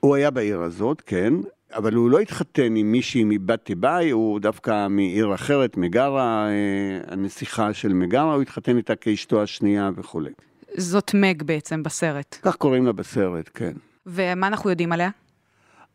הוא 0.00 0.14
היה 0.14 0.30
בעיר 0.30 0.60
הזאת, 0.60 1.02
כן, 1.06 1.34
אבל 1.74 1.94
הוא 1.94 2.10
לא 2.10 2.18
התחתן 2.18 2.76
עם 2.76 2.92
מישהי 2.92 3.24
מבת 3.26 3.64
תיבאי, 3.64 4.10
הוא 4.10 4.40
דווקא 4.40 4.88
מעיר 4.88 5.34
אחרת, 5.34 5.76
מגרה, 5.76 6.48
אה, 6.48 7.12
הנסיכה 7.12 7.74
של 7.74 7.92
מגרה, 7.92 8.34
הוא 8.34 8.42
התחתן 8.42 8.76
איתה 8.76 8.96
כאשתו 8.96 9.42
השנייה 9.42 9.90
וכולי. 9.96 10.30
זאת 10.76 11.14
מג 11.14 11.42
בעצם 11.42 11.82
בסרט. 11.82 12.36
כך 12.42 12.56
קוראים 12.56 12.86
לה 12.86 12.92
בסרט, 12.92 13.50
כן. 13.54 13.72
ומה 14.06 14.46
אנחנו 14.46 14.70
יודעים 14.70 14.92
עליה? 14.92 15.10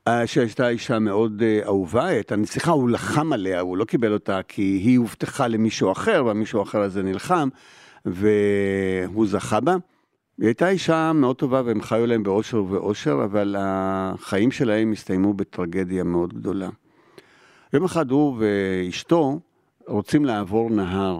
אה, 0.08 0.28
שהייתה 0.28 0.70
אישה 0.70 1.00
מאוד 1.00 1.42
אה, 1.42 1.60
אהובה, 1.66 2.20
את 2.20 2.32
הנסיכה 2.32 2.72
הוא 2.72 2.90
לחם 2.90 3.34
עליה, 3.34 3.60
הוא 3.60 3.78
לא 3.78 3.86
קיבל 3.86 4.14
אותה 4.14 4.40
כי 4.48 4.62
היא 4.62 4.98
הובטחה 4.98 5.48
למישהו 5.48 5.92
אחר, 5.92 6.24
והמישהו 6.26 6.60
האחר 6.60 6.82
הזה 6.82 7.04
נלחם, 7.04 7.50
והוא 8.06 9.28
זכה 9.28 9.60
בה. 9.60 9.76
היא 10.38 10.48
הייתה 10.48 10.70
אישה 10.70 11.12
מאוד 11.14 11.36
טובה 11.36 11.62
והם 11.66 11.82
חיו 11.82 12.06
להם 12.06 12.24
באושר 12.24 12.64
ואושר, 12.70 13.22
אבל 13.24 13.56
החיים 13.60 14.52
שלהם 14.52 14.92
הסתיימו 14.92 15.34
בטרגדיה 15.34 16.04
מאוד 16.04 16.34
גדולה. 16.34 16.70
יום 17.74 17.84
אחד 17.84 18.12
הוא 18.12 18.38
ואשתו 18.40 19.40
רוצים 19.88 20.26
לעבור 20.26 20.70
נהר, 20.70 21.20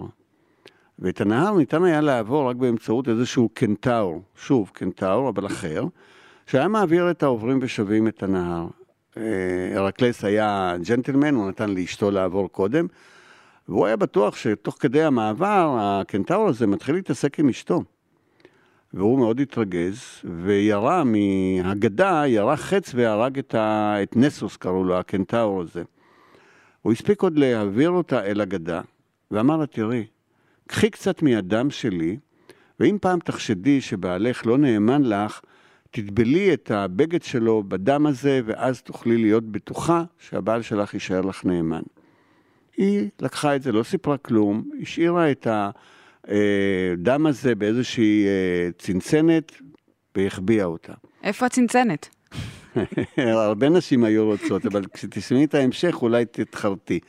ואת 0.98 1.20
הנהר 1.20 1.56
ניתן 1.56 1.84
היה 1.84 2.00
לעבור 2.00 2.50
רק 2.50 2.56
באמצעות 2.56 3.08
איזשהו 3.08 3.48
קנטאור, 3.54 4.22
שוב, 4.36 4.70
קנטאור, 4.74 5.28
אבל 5.28 5.46
אחר, 5.46 5.84
שהיה 6.46 6.68
מעביר 6.68 7.10
את 7.10 7.22
העוברים 7.22 7.58
ושבים 7.62 8.08
את 8.08 8.22
הנהר. 8.22 8.66
אה, 9.18 9.78
הרקלס 9.78 10.24
היה 10.24 10.74
ג'נטלמן, 10.88 11.34
הוא 11.34 11.48
נתן 11.48 11.70
לאשתו 11.70 12.10
לעבור 12.10 12.48
קודם, 12.48 12.86
והוא 13.68 13.86
היה 13.86 13.96
בטוח 13.96 14.36
שתוך 14.36 14.76
כדי 14.80 15.02
המעבר, 15.02 15.76
הקנטאור 15.80 16.48
הזה 16.48 16.66
מתחיל 16.66 16.94
להתעסק 16.94 17.38
עם 17.40 17.48
אשתו. 17.48 17.82
והוא 18.94 19.18
מאוד 19.18 19.40
התרגז, 19.40 20.00
וירה 20.44 21.02
מהגדה, 21.04 22.22
ירה 22.26 22.56
חץ 22.56 22.92
והרג 22.94 23.38
את, 23.38 23.54
ה... 23.54 23.96
את 24.02 24.16
נסוס, 24.16 24.56
קראו 24.56 24.84
לו, 24.84 24.98
הקנטאור 24.98 25.60
הזה. 25.60 25.82
הוא 26.82 26.92
הספיק 26.92 27.22
עוד 27.22 27.38
להעביר 27.38 27.90
אותה 27.90 28.24
אל 28.24 28.40
הגדה, 28.40 28.80
ואמר 29.30 29.56
לה, 29.56 29.66
תראי, 29.66 30.06
קחי 30.66 30.90
קצת 30.90 31.22
מהדם 31.22 31.70
שלי, 31.70 32.16
ואם 32.80 32.98
פעם 33.00 33.18
תחשדי 33.18 33.80
שבעלך 33.80 34.46
לא 34.46 34.58
נאמן 34.58 35.02
לך, 35.02 35.40
תטבלי 36.02 36.54
את 36.54 36.70
הבגד 36.70 37.22
שלו 37.22 37.62
בדם 37.68 38.06
הזה, 38.06 38.40
ואז 38.44 38.82
תוכלי 38.82 39.16
להיות 39.16 39.44
בטוחה 39.44 40.04
שהבעל 40.18 40.62
שלך 40.62 40.94
יישאר 40.94 41.20
לך 41.20 41.44
נאמן. 41.44 41.82
היא 42.76 43.08
לקחה 43.20 43.56
את 43.56 43.62
זה, 43.62 43.72
לא 43.72 43.82
סיפרה 43.82 44.18
כלום, 44.18 44.70
השאירה 44.82 45.30
את 45.30 45.46
הדם 46.24 47.26
הזה 47.26 47.54
באיזושהי 47.54 48.26
אה, 48.26 48.68
צנצנת 48.78 49.52
והחביאה 50.16 50.64
אותה. 50.64 50.92
איפה 51.22 51.46
הצנצנת? 51.46 52.08
הרבה 53.16 53.68
נשים 53.68 54.04
היו 54.04 54.24
רוצות, 54.24 54.66
אבל 54.66 54.84
כשתשמעי 54.92 55.44
את 55.44 55.54
ההמשך 55.54 56.02
אולי 56.02 56.24
תתחרטי. 56.24 57.00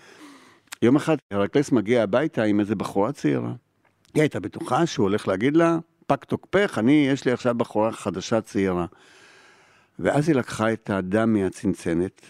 יום 0.81 0.95
אחד 0.95 1.17
הרקלס 1.31 1.71
מגיע 1.71 2.03
הביתה 2.03 2.43
עם 2.43 2.59
איזה 2.59 2.75
בחורה 2.75 3.11
צעירה. 3.11 3.53
היא 4.13 4.21
הייתה 4.21 4.39
בטוחה 4.39 4.85
שהוא 4.85 5.03
הולך 5.03 5.27
להגיד 5.27 5.55
לה, 5.55 5.77
פג 6.09 6.17
תוקפך, 6.27 6.77
אני, 6.77 7.07
יש 7.11 7.25
לי 7.25 7.31
עכשיו 7.31 7.55
בחורה 7.55 7.91
חדשה 7.91 8.41
צעירה. 8.41 8.85
ואז 9.99 10.29
היא 10.29 10.35
לקחה 10.35 10.73
את 10.73 10.89
הדם 10.89 11.33
מהצנצנת, 11.33 12.21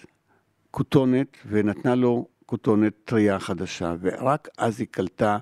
כותונת, 0.72 1.38
ונתנה 1.50 1.96
לו 1.96 2.28
כותונת 2.46 2.94
טריה 3.06 3.40
חדשה, 3.40 3.96
ורק 4.02 4.48
אז 4.58 4.80
היא 4.80 4.88
קלטה 4.92 5.38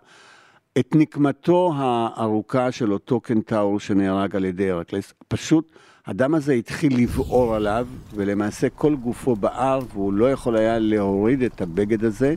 את 0.80 0.96
נקמתו 0.96 1.74
הארוכה 1.76 2.72
של 2.72 2.94
אותו 2.94 3.20
קנטאור 3.20 3.80
שנהרג 3.80 4.36
על 4.36 4.46
ידי 4.46 4.72
הרקלס. 4.72 5.14
פשוט 5.28 5.72
הדם 6.06 6.36
הזה 6.36 6.54
התחיל 6.54 6.98
לבעור 6.98 7.56
עליו, 7.56 7.88
ולמעשה 8.16 8.70
כל 8.70 8.96
גופו 8.96 9.36
בער, 9.36 9.80
והוא 9.94 10.14
לא 10.14 10.32
יכול 10.32 10.58
היה 10.58 10.80
להוריד 10.80 11.44
את 11.44 11.62
הבגד 11.62 12.04
הזה. 12.04 12.36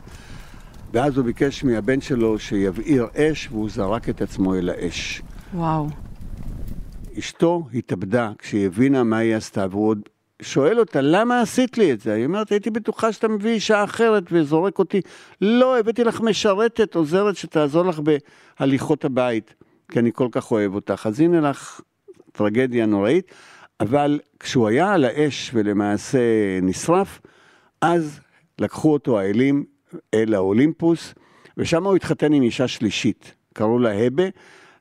ואז 0.93 1.17
הוא 1.17 1.25
ביקש 1.25 1.63
מהבן 1.63 2.01
שלו 2.01 2.39
שיבעיר 2.39 3.07
אש, 3.15 3.47
והוא 3.51 3.69
זרק 3.69 4.09
את 4.09 4.21
עצמו 4.21 4.55
אל 4.55 4.69
האש. 4.69 5.21
וואו. 5.53 5.87
אשתו 7.19 7.63
התאבדה 7.73 8.31
כשהיא 8.37 8.65
הבינה 8.65 9.03
מה 9.03 9.17
היא 9.17 9.35
עשתה, 9.35 9.65
והוא 9.71 9.87
עוד 9.87 9.99
שואל 10.41 10.79
אותה, 10.79 11.01
למה 11.01 11.41
עשית 11.41 11.77
לי 11.77 11.93
את 11.93 11.99
זה? 11.99 12.13
היא 12.13 12.25
אומרת, 12.25 12.49
הייתי 12.49 12.69
בטוחה 12.69 13.11
שאתה 13.11 13.27
מביא 13.27 13.51
אישה 13.51 13.83
אחרת 13.83 14.23
וזורק 14.31 14.79
אותי. 14.79 15.01
לא, 15.41 15.79
הבאתי 15.79 16.03
לך 16.03 16.21
משרתת, 16.21 16.95
עוזרת 16.95 17.35
שתעזור 17.35 17.85
לך 17.85 17.99
בהליכות 18.59 19.05
הבית, 19.05 19.55
כי 19.91 19.99
אני 19.99 20.11
כל 20.13 20.27
כך 20.31 20.51
אוהב 20.51 20.75
אותך. 20.75 21.05
אז 21.05 21.19
הנה 21.19 21.41
לך 21.49 21.81
טרגדיה 22.31 22.85
נוראית, 22.85 23.31
אבל 23.79 24.19
כשהוא 24.39 24.67
היה 24.67 24.93
על 24.93 25.05
האש 25.05 25.51
ולמעשה 25.53 26.19
נשרף, 26.61 27.21
אז 27.81 28.19
לקחו 28.59 28.93
אותו 28.93 29.19
האלים 29.19 29.63
אל 30.13 30.33
האולימפוס, 30.33 31.13
ושם 31.57 31.83
הוא 31.83 31.95
התחתן 31.95 32.33
עם 32.33 32.43
אישה 32.43 32.67
שלישית, 32.67 33.33
קראו 33.53 33.79
לה 33.79 33.91
הבה, 33.91 34.23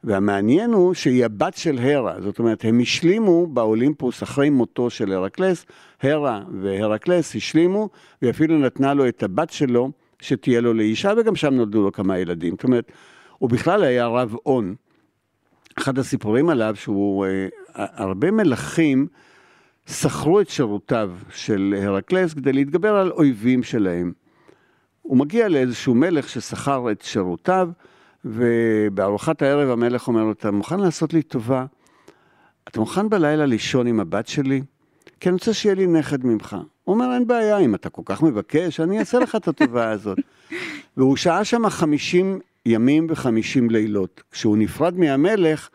והמעניין 0.05 0.73
הוא 0.73 0.95
שהיא 0.95 1.25
הבת 1.25 1.57
של 1.57 1.79
הרה, 1.79 2.21
זאת 2.21 2.39
אומרת, 2.39 2.65
הם 2.65 2.81
השלימו 2.81 3.47
באולימפוס 3.47 4.23
אחרי 4.23 4.51
מותו 4.51 4.91
של 4.91 5.13
הרקלס, 5.13 5.67
הרה 6.03 6.43
והרקלס 6.63 7.37
השלימו, 7.37 7.89
והיא 8.23 8.31
אפילו 8.31 8.59
נתנה 8.59 8.95
לו 8.95 9.09
את 9.09 9.23
הבת 9.23 9.51
שלו, 9.51 9.91
שתהיה 10.21 10.61
לו 10.61 10.75
לאישה, 10.75 11.13
וגם 11.17 11.37
שם 11.37 11.55
נולדו 11.55 11.83
לו 11.83 11.93
כמה 11.93 12.19
ילדים. 12.19 12.55
זאת 12.55 12.65
אומרת, 12.65 12.93
הוא 13.39 13.51
בכלל 13.51 13.85
היה 13.85 14.07
רב 14.07 14.35
און. 14.47 14.75
אחד 15.79 15.99
הסיפורים 15.99 16.49
עליו, 16.49 16.77
שהוא, 16.77 17.27
אה, 17.27 17.49
הרבה 17.75 18.31
מלכים 18.31 19.07
שכרו 19.87 20.41
את 20.41 20.49
שירותיו 20.49 21.11
של 21.31 21.75
הרקלס 21.83 22.35
כדי 22.35 22.53
להתגבר 22.53 22.95
על 22.97 23.11
אויבים 23.11 23.63
שלהם. 23.63 24.13
הוא 25.03 25.17
מגיע 25.17 25.49
לאיזשהו 25.49 25.95
מלך 25.95 26.29
ששכר 26.29 26.91
את 26.91 27.03
שירותיו, 27.03 27.71
ובארוחת 28.25 29.43
הערב 29.43 29.71
המלך 29.71 30.09
אומר 30.09 30.25
לו, 30.25 30.33
אתה 30.33 30.51
מוכן 30.51 30.81
לעשות 30.81 31.15
לי 31.15 31.23
טובה? 31.23 31.65
אתה 32.69 32.81
מוכן 32.81 33.09
בלילה 33.09 33.47
לישון 33.47 33.87
עם 33.87 34.01
הבת 34.01 34.27
שלי? 34.27 34.63
כי 35.21 35.29
אני 35.29 35.35
רוצה 35.35 35.55
שיהיה 35.55 35.75
לי 35.75 35.87
נכד 35.87 36.27
ממך. 36.27 36.57
הוא 36.85 36.95
אומר, 36.95 37.15
אין 37.15 37.27
בעיה, 37.27 37.59
אם 37.59 37.75
אתה 37.75 37.91
כל 37.91 38.03
כך 38.05 38.23
מבקש, 38.23 38.81
אני 38.81 38.99
אעשה 38.99 39.19
לך 39.19 39.37
את 39.37 39.49
הטובה 39.49 39.91
הזאת. 39.91 40.19
והוא 40.97 41.17
שהה 41.17 41.45
שם 41.45 41.69
חמישים 41.69 42.41
ימים 42.67 43.07
וחמישים 43.11 43.71
לילות. 43.71 44.23
כשהוא 44.31 44.57
נפרד 44.57 44.99
מהמלך, 44.99 45.69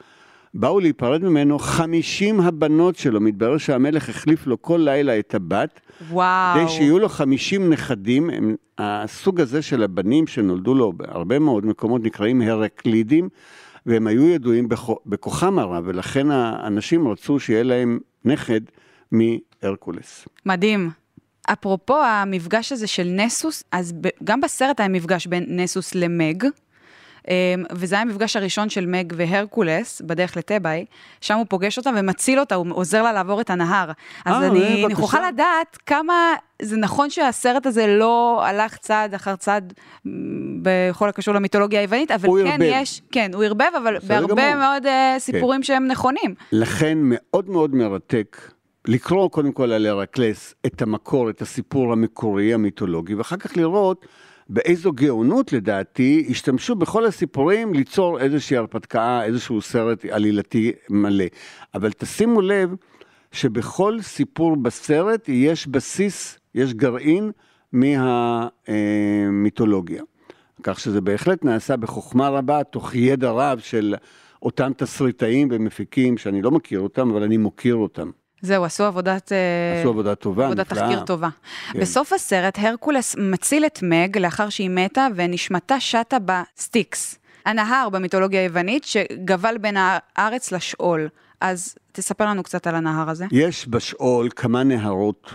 באו 0.56 0.80
להיפרד 0.80 1.24
ממנו 1.24 1.60
חמישים 1.60 2.40
הבנות 2.40 2.96
שלו. 2.96 3.22
מתברר 3.22 3.58
שהמלך 3.58 4.10
החליף 4.10 4.48
לו 4.48 4.62
כל 4.62 4.82
לילה 4.84 5.20
את 5.20 5.36
הבת, 5.36 5.80
וואו. 6.10 6.60
כדי 6.60 6.70
שיהיו 6.70 7.00
לו 7.00 7.10
50 7.10 7.70
נכדים, 7.70 8.30
הם, 8.30 8.56
הסוג 8.78 9.42
הזה 9.42 9.62
של 9.62 9.84
הבנים 9.84 10.28
שנולדו 10.28 10.74
לו 10.74 10.94
בהרבה 10.94 11.40
מאוד 11.40 11.66
מקומות 11.66 12.04
נקראים 12.04 12.42
הרקלידים, 12.42 13.30
והם 13.86 14.08
היו 14.08 14.28
ידועים 14.28 14.70
בכ- 14.70 15.00
בכוחם 15.06 15.60
הרב, 15.60 15.84
ולכן 15.88 16.32
האנשים 16.32 17.08
רצו 17.08 17.40
שיהיה 17.40 17.64
להם 17.64 18.00
נכד 18.26 18.62
מהרקולס. 19.12 20.28
מדהים. 20.46 20.90
אפרופו 21.52 22.04
המפגש 22.04 22.72
הזה 22.72 22.88
של 22.88 23.04
נסוס, 23.04 23.64
אז 23.72 23.94
גם 24.24 24.42
בסרט 24.42 24.80
היה 24.80 24.90
מפגש 24.90 25.28
בין 25.28 25.46
נסוס 25.48 25.96
למג, 25.96 26.44
וזה 27.72 27.96
היה 27.96 28.02
המפגש 28.02 28.36
הראשון 28.36 28.70
של 28.70 28.86
מג 28.86 29.14
והרקולס 29.16 30.02
בדרך 30.02 30.38
לטבעי, 30.38 30.86
שם 31.22 31.38
הוא 31.38 31.46
פוגש 31.50 31.78
אותה 31.78 31.90
ומציל 31.96 32.40
אותה, 32.40 32.56
הוא 32.56 32.68
עוזר 32.72 33.04
לה 33.04 33.14
לעבור 33.14 33.42
את 33.42 33.50
הנהר. 33.50 33.92
אז 34.26 34.44
אה, 34.44 34.48
אני. 34.48 34.86
אני 34.86 34.94
יכולה 34.94 35.32
לדעת 35.32 35.78
כמה 35.86 36.34
זה 36.62 36.78
נכון 36.78 37.10
שהסרט 37.10 37.66
הזה 37.66 37.88
לא 37.88 38.42
הלך 38.46 38.78
צעד 38.78 39.14
אחר 39.14 39.36
צעד 39.36 39.74
בכל 40.62 41.10
הקשור 41.10 41.34
למיתולוגיה 41.34 41.80
היוונית, 41.80 42.12
אבל 42.12 42.30
כן 42.44 42.48
ערבב. 42.48 42.62
יש, 42.62 43.02
כן, 43.12 43.32
הוא 43.34 43.44
ערבב, 43.44 43.66
אבל 43.84 43.98
בהרבה 44.08 44.28
גמור. 44.28 44.36
כן. 44.36 44.58
מאוד 44.60 44.86
אה, 44.86 45.16
סיפורים 45.20 45.64
שהם 45.64 45.88
נכונים. 45.88 46.36
לכן 46.52 46.98
מאוד 47.02 47.50
מאוד 47.50 47.76
מרתק 47.76 48.52
לקרוא 48.88 49.30
קודם 49.30 49.52
כל 49.52 49.72
על 49.72 49.86
הרקלס 49.86 50.56
את 50.66 50.82
המקור, 50.82 51.30
את 51.30 51.42
הסיפור 51.42 51.94
המקורי, 51.94 52.54
המיתולוגי, 52.54 53.16
ואחר 53.16 53.38
כך 53.38 53.58
לראות 53.58 54.06
באיזו 54.50 54.92
גאונות 54.92 55.54
לדעתי 55.54 56.26
השתמשו 56.30 56.76
בכל 56.76 57.06
הסיפורים 57.06 57.74
ליצור 57.74 58.20
איזושהי 58.20 58.58
הרפתקה, 58.58 59.24
איזשהו 59.24 59.62
סרט 59.62 60.06
עלילתי 60.06 60.72
מלא. 60.90 61.26
אבל 61.74 61.92
תשימו 61.92 62.42
לב 62.42 62.76
שבכל 63.32 64.02
סיפור 64.02 64.56
בסרט 64.56 65.30
יש 65.30 65.68
בסיס, 65.68 66.40
יש 66.56 66.74
גרעין 66.74 67.32
מהמיתולוגיה. 68.68 70.04
כך 70.64 70.80
שזה 70.80 71.02
בהחלט 71.02 71.46
נעשה 71.46 71.78
בחוכמה 71.78 72.30
רבה, 72.30 72.64
תוך 72.64 72.96
ידע 72.96 73.32
רב 73.32 73.60
של 73.60 73.96
אותם 74.42 74.72
תסריטאים 74.78 75.48
ומפיקים 75.52 76.18
שאני 76.18 76.42
לא 76.42 76.52
מכיר 76.52 76.80
אותם, 76.80 77.12
אבל 77.12 77.24
אני 77.24 77.38
מוקיר 77.38 77.76
אותם. 77.76 78.12
זהו, 78.46 78.66
עשו 78.66 78.84
עבודת... 78.84 79.32
אה, 79.32 79.80
עשו 79.80 79.90
עבודה 79.90 80.16
טובה, 80.16 80.46
עבודת 80.46 80.72
נפלאה. 80.72 80.88
תחקיר 80.88 81.06
טובה. 81.06 81.30
כן. 81.72 81.80
בסוף 81.80 82.14
הסרט, 82.14 82.60
הרקולס 82.60 83.16
מציל 83.20 83.66
את 83.66 83.80
מג 83.84 84.18
לאחר 84.18 84.50
שהיא 84.50 84.70
מתה 84.70 85.08
ונשמתה 85.16 85.80
שטה 85.80 86.18
בסטיקס, 86.26 87.20
הנהר 87.46 87.90
במיתולוגיה 87.90 88.42
היוונית 88.42 88.84
שגבל 88.84 89.58
בין 89.58 89.78
הארץ 89.80 90.52
לשאול. 90.52 91.08
אז 91.42 91.76
תספר 91.92 92.26
לנו 92.26 92.44
קצת 92.44 92.68
על 92.68 92.76
הנהר 92.76 93.10
הזה. 93.10 93.26
יש 93.32 93.68
בשאול 93.70 94.30
כמה 94.36 94.64
נהרות 94.64 95.34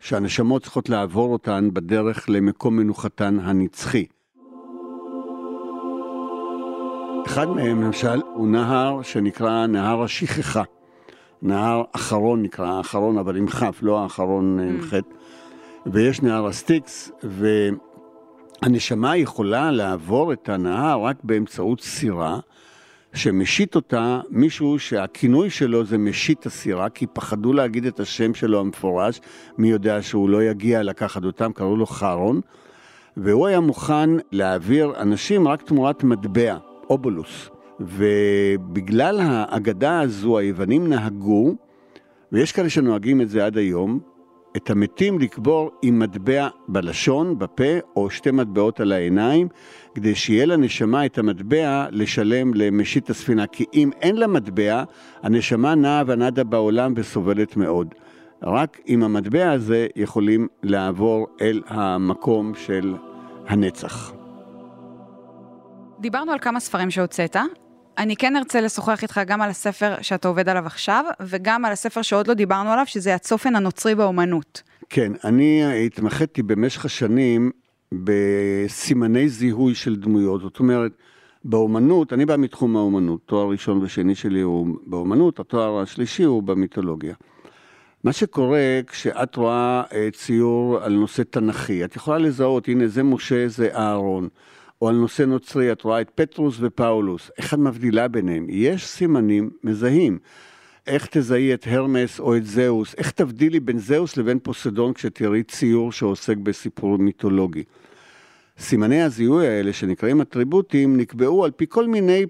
שהנשמות 0.00 0.62
צריכות 0.62 0.88
לעבור 0.88 1.32
אותן 1.32 1.68
בדרך 1.72 2.24
למקום 2.28 2.76
מנוחתן 2.76 3.38
הנצחי. 3.42 4.04
אחד 7.26 7.48
מהם, 7.48 7.82
למשל, 7.82 8.20
הוא 8.34 8.48
נהר 8.48 9.02
שנקרא 9.02 9.66
נהר 9.66 10.02
השכחה. 10.02 10.62
נהר 11.42 11.82
אחרון 11.92 12.42
נקרא, 12.42 12.66
האכרון 12.66 13.18
אבל 13.18 13.36
עם 13.36 13.46
כף, 13.46 13.78
לא 13.82 14.02
האחרון 14.02 14.60
אה, 14.60 14.64
עם 14.64 14.80
חי״ת. 14.82 15.14
ויש 15.86 16.22
נהר 16.22 16.46
הסטיקס, 16.46 17.12
והנשמה 18.62 19.16
יכולה 19.16 19.70
לעבור 19.70 20.32
את 20.32 20.48
הנהר 20.48 21.04
רק 21.04 21.16
באמצעות 21.24 21.80
סירה, 21.80 22.38
שמשיט 23.14 23.74
אותה 23.74 24.20
מישהו 24.30 24.78
שהכינוי 24.78 25.50
שלו 25.50 25.84
זה 25.84 25.98
משיט 25.98 26.46
הסירה, 26.46 26.88
כי 26.88 27.06
פחדו 27.06 27.52
להגיד 27.52 27.86
את 27.86 28.00
השם 28.00 28.34
שלו 28.34 28.60
המפורש, 28.60 29.20
מי 29.58 29.70
יודע 29.70 30.02
שהוא 30.02 30.28
לא 30.28 30.42
יגיע 30.42 30.82
לקחת 30.82 31.24
אותם, 31.24 31.52
קראו 31.52 31.76
לו 31.76 31.86
כארון, 31.86 32.40
והוא 33.16 33.46
היה 33.46 33.60
מוכן 33.60 34.10
להעביר 34.32 34.92
אנשים 35.00 35.48
רק 35.48 35.62
תמורת 35.62 36.04
מטבע, 36.04 36.56
אובולוס. 36.90 37.50
ובגלל 37.80 39.20
האגדה 39.22 40.00
הזו 40.00 40.38
היוונים 40.38 40.88
נהגו, 40.88 41.54
ויש 42.32 42.52
כאלה 42.52 42.70
שנוהגים 42.70 43.20
את 43.20 43.28
זה 43.28 43.46
עד 43.46 43.56
היום, 43.56 44.00
את 44.56 44.70
המתים 44.70 45.18
לקבור 45.18 45.70
עם 45.82 45.98
מטבע 45.98 46.48
בלשון, 46.68 47.38
בפה, 47.38 47.78
או 47.96 48.10
שתי 48.10 48.30
מטבעות 48.30 48.80
על 48.80 48.92
העיניים, 48.92 49.48
כדי 49.94 50.14
שיהיה 50.14 50.46
לנשמה 50.46 51.06
את 51.06 51.18
המטבע 51.18 51.86
לשלם 51.90 52.54
למשיט 52.54 53.10
הספינה. 53.10 53.46
כי 53.46 53.64
אם 53.74 53.90
אין 54.00 54.16
לה 54.16 54.26
מטבע, 54.26 54.84
הנשמה 55.22 55.74
נעה 55.74 56.02
ונדה 56.06 56.44
בעולם 56.44 56.92
וסובלת 56.96 57.56
מאוד. 57.56 57.94
רק 58.42 58.80
עם 58.86 59.02
המטבע 59.02 59.50
הזה 59.50 59.86
יכולים 59.96 60.48
לעבור 60.62 61.26
אל 61.40 61.62
המקום 61.66 62.52
של 62.54 62.94
הנצח. 63.46 64.12
דיברנו 66.00 66.32
על 66.32 66.38
כמה 66.38 66.60
ספרים 66.60 66.90
שהוצאת, 66.90 67.36
אני 67.98 68.16
כן 68.16 68.36
ארצה 68.36 68.60
לשוחח 68.60 69.02
איתך 69.02 69.20
גם 69.26 69.42
על 69.42 69.50
הספר 69.50 69.94
שאתה 70.02 70.28
עובד 70.28 70.48
עליו 70.48 70.66
עכשיו, 70.66 71.04
וגם 71.20 71.64
על 71.64 71.72
הספר 71.72 72.02
שעוד 72.02 72.26
לא 72.28 72.34
דיברנו 72.34 72.70
עליו, 72.70 72.86
שזה 72.86 73.14
הצופן 73.14 73.56
הנוצרי 73.56 73.94
באומנות. 73.94 74.62
כן, 74.88 75.12
אני 75.24 75.62
התמחיתי 75.86 76.42
במשך 76.42 76.84
השנים 76.84 77.50
בסימני 77.92 79.28
זיהוי 79.28 79.74
של 79.74 79.96
דמויות. 79.96 80.40
זאת 80.40 80.58
אומרת, 80.58 80.92
באומנות, 81.44 82.12
אני 82.12 82.26
בא 82.26 82.36
מתחום 82.36 82.76
האומנות, 82.76 83.20
תואר 83.26 83.50
ראשון 83.50 83.82
ושני 83.82 84.14
שלי 84.14 84.40
הוא 84.40 84.66
באומנות, 84.86 85.40
התואר 85.40 85.82
השלישי 85.82 86.22
הוא 86.22 86.42
במיתולוגיה. 86.42 87.14
מה 88.04 88.12
שקורה 88.12 88.80
כשאת 88.86 89.36
רואה 89.36 89.82
אה, 89.92 90.08
ציור 90.12 90.78
על 90.82 90.92
נושא 90.92 91.22
תנכי, 91.22 91.84
את 91.84 91.96
יכולה 91.96 92.18
לזהות, 92.18 92.68
הנה 92.68 92.88
זה 92.88 93.02
משה, 93.02 93.48
זה 93.48 93.74
אהרון, 93.74 94.28
או 94.82 94.88
על 94.88 94.94
נושא 94.94 95.22
נוצרי, 95.22 95.72
את 95.72 95.82
רואה 95.82 96.00
את 96.00 96.10
פטרוס 96.14 96.56
ופאולוס, 96.60 97.30
איך 97.38 97.54
את 97.54 97.58
מבדילה 97.58 98.08
ביניהם? 98.08 98.46
יש 98.48 98.86
סימנים 98.86 99.50
מזהים. 99.64 100.18
איך 100.86 101.06
תזהי 101.10 101.54
את 101.54 101.66
הרמס 101.66 102.20
או 102.20 102.36
את 102.36 102.46
זהוס? 102.46 102.94
איך 102.94 103.10
תבדילי 103.10 103.60
בין 103.60 103.78
זהוס 103.78 104.16
לבין 104.16 104.38
פוסדון 104.38 104.92
כשתראי 104.92 105.42
ציור 105.42 105.92
שעוסק 105.92 106.36
בסיפור 106.36 106.98
מיתולוגי? 106.98 107.64
סימני 108.58 109.02
הזיהוי 109.02 109.48
האלה, 109.48 109.72
שנקראים 109.72 110.20
אטריבוטים, 110.20 110.96
נקבעו 110.96 111.44
על 111.44 111.50
פי 111.50 111.66
כל 111.68 111.86
מיני 111.86 112.26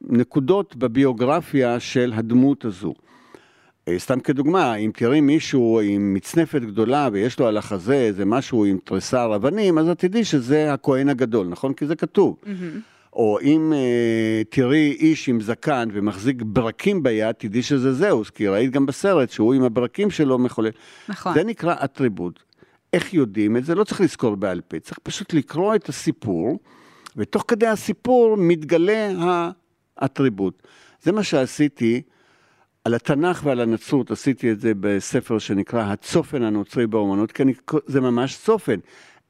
נקודות 0.00 0.76
בביוגרפיה 0.76 1.80
של 1.80 2.12
הדמות 2.16 2.64
הזו. 2.64 2.94
אה, 3.88 3.98
סתם 3.98 4.20
כדוגמה, 4.20 4.74
אם 4.74 4.90
תראי 4.94 5.20
מישהו 5.20 5.80
עם 5.80 6.14
מצנפת 6.14 6.62
גדולה 6.62 7.08
ויש 7.12 7.38
לו 7.40 7.46
על 7.46 7.56
החזה 7.56 7.94
איזה 7.94 8.24
משהו 8.24 8.64
עם 8.64 8.78
תריסר 8.84 9.36
אבנים, 9.36 9.78
אז 9.78 9.88
את 9.88 9.98
תדעי 9.98 10.24
שזה 10.24 10.72
הכהן 10.72 11.08
הגדול, 11.08 11.46
נכון? 11.46 11.72
כי 11.72 11.86
זה 11.86 11.96
כתוב. 11.96 12.36
Mm-hmm. 12.44 12.48
או 13.12 13.38
אם 13.42 13.72
uh, 13.72 14.46
תראי 14.50 14.96
איש 15.00 15.28
עם 15.28 15.40
זקן 15.40 15.88
ומחזיק 15.92 16.42
ברקים 16.42 17.02
ביד, 17.02 17.32
תדעי 17.32 17.62
שזה 17.62 17.92
זהוס, 17.92 18.30
כי 18.30 18.48
ראית 18.48 18.70
גם 18.70 18.86
בסרט 18.86 19.30
שהוא 19.30 19.54
עם 19.54 19.62
הברקים 19.62 20.10
שלו 20.10 20.38
מחולל. 20.38 20.70
נכון. 21.08 21.34
זה 21.34 21.44
נקרא 21.44 21.74
אטריבוט. 21.84 22.42
איך 22.92 23.14
יודעים 23.14 23.56
את 23.56 23.64
זה? 23.64 23.74
לא 23.74 23.84
צריך 23.84 24.00
לזכור 24.00 24.34
בעל 24.34 24.60
פה, 24.60 24.80
צריך 24.80 24.98
פשוט 25.02 25.34
לקרוא 25.34 25.74
את 25.74 25.88
הסיפור, 25.88 26.58
ותוך 27.16 27.44
כדי 27.48 27.66
הסיפור 27.66 28.36
מתגלה 28.36 29.10
האטריבוט. 29.96 30.62
זה 31.02 31.12
מה 31.12 31.22
שעשיתי. 31.22 32.02
על 32.84 32.94
התנ"ך 32.94 33.40
ועל 33.44 33.60
הנצרות 33.60 34.10
עשיתי 34.10 34.52
את 34.52 34.60
זה 34.60 34.72
בספר 34.80 35.38
שנקרא 35.38 35.82
הצופן 35.82 36.42
הנוצרי 36.42 36.86
באומנות, 36.86 37.32
כי 37.32 37.42
אני, 37.42 37.52
זה 37.86 38.00
ממש 38.00 38.36
צופן. 38.36 38.78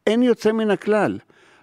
אין 0.07 0.23
יוצא 0.23 0.53
מן 0.53 0.71
הכלל. 0.71 1.19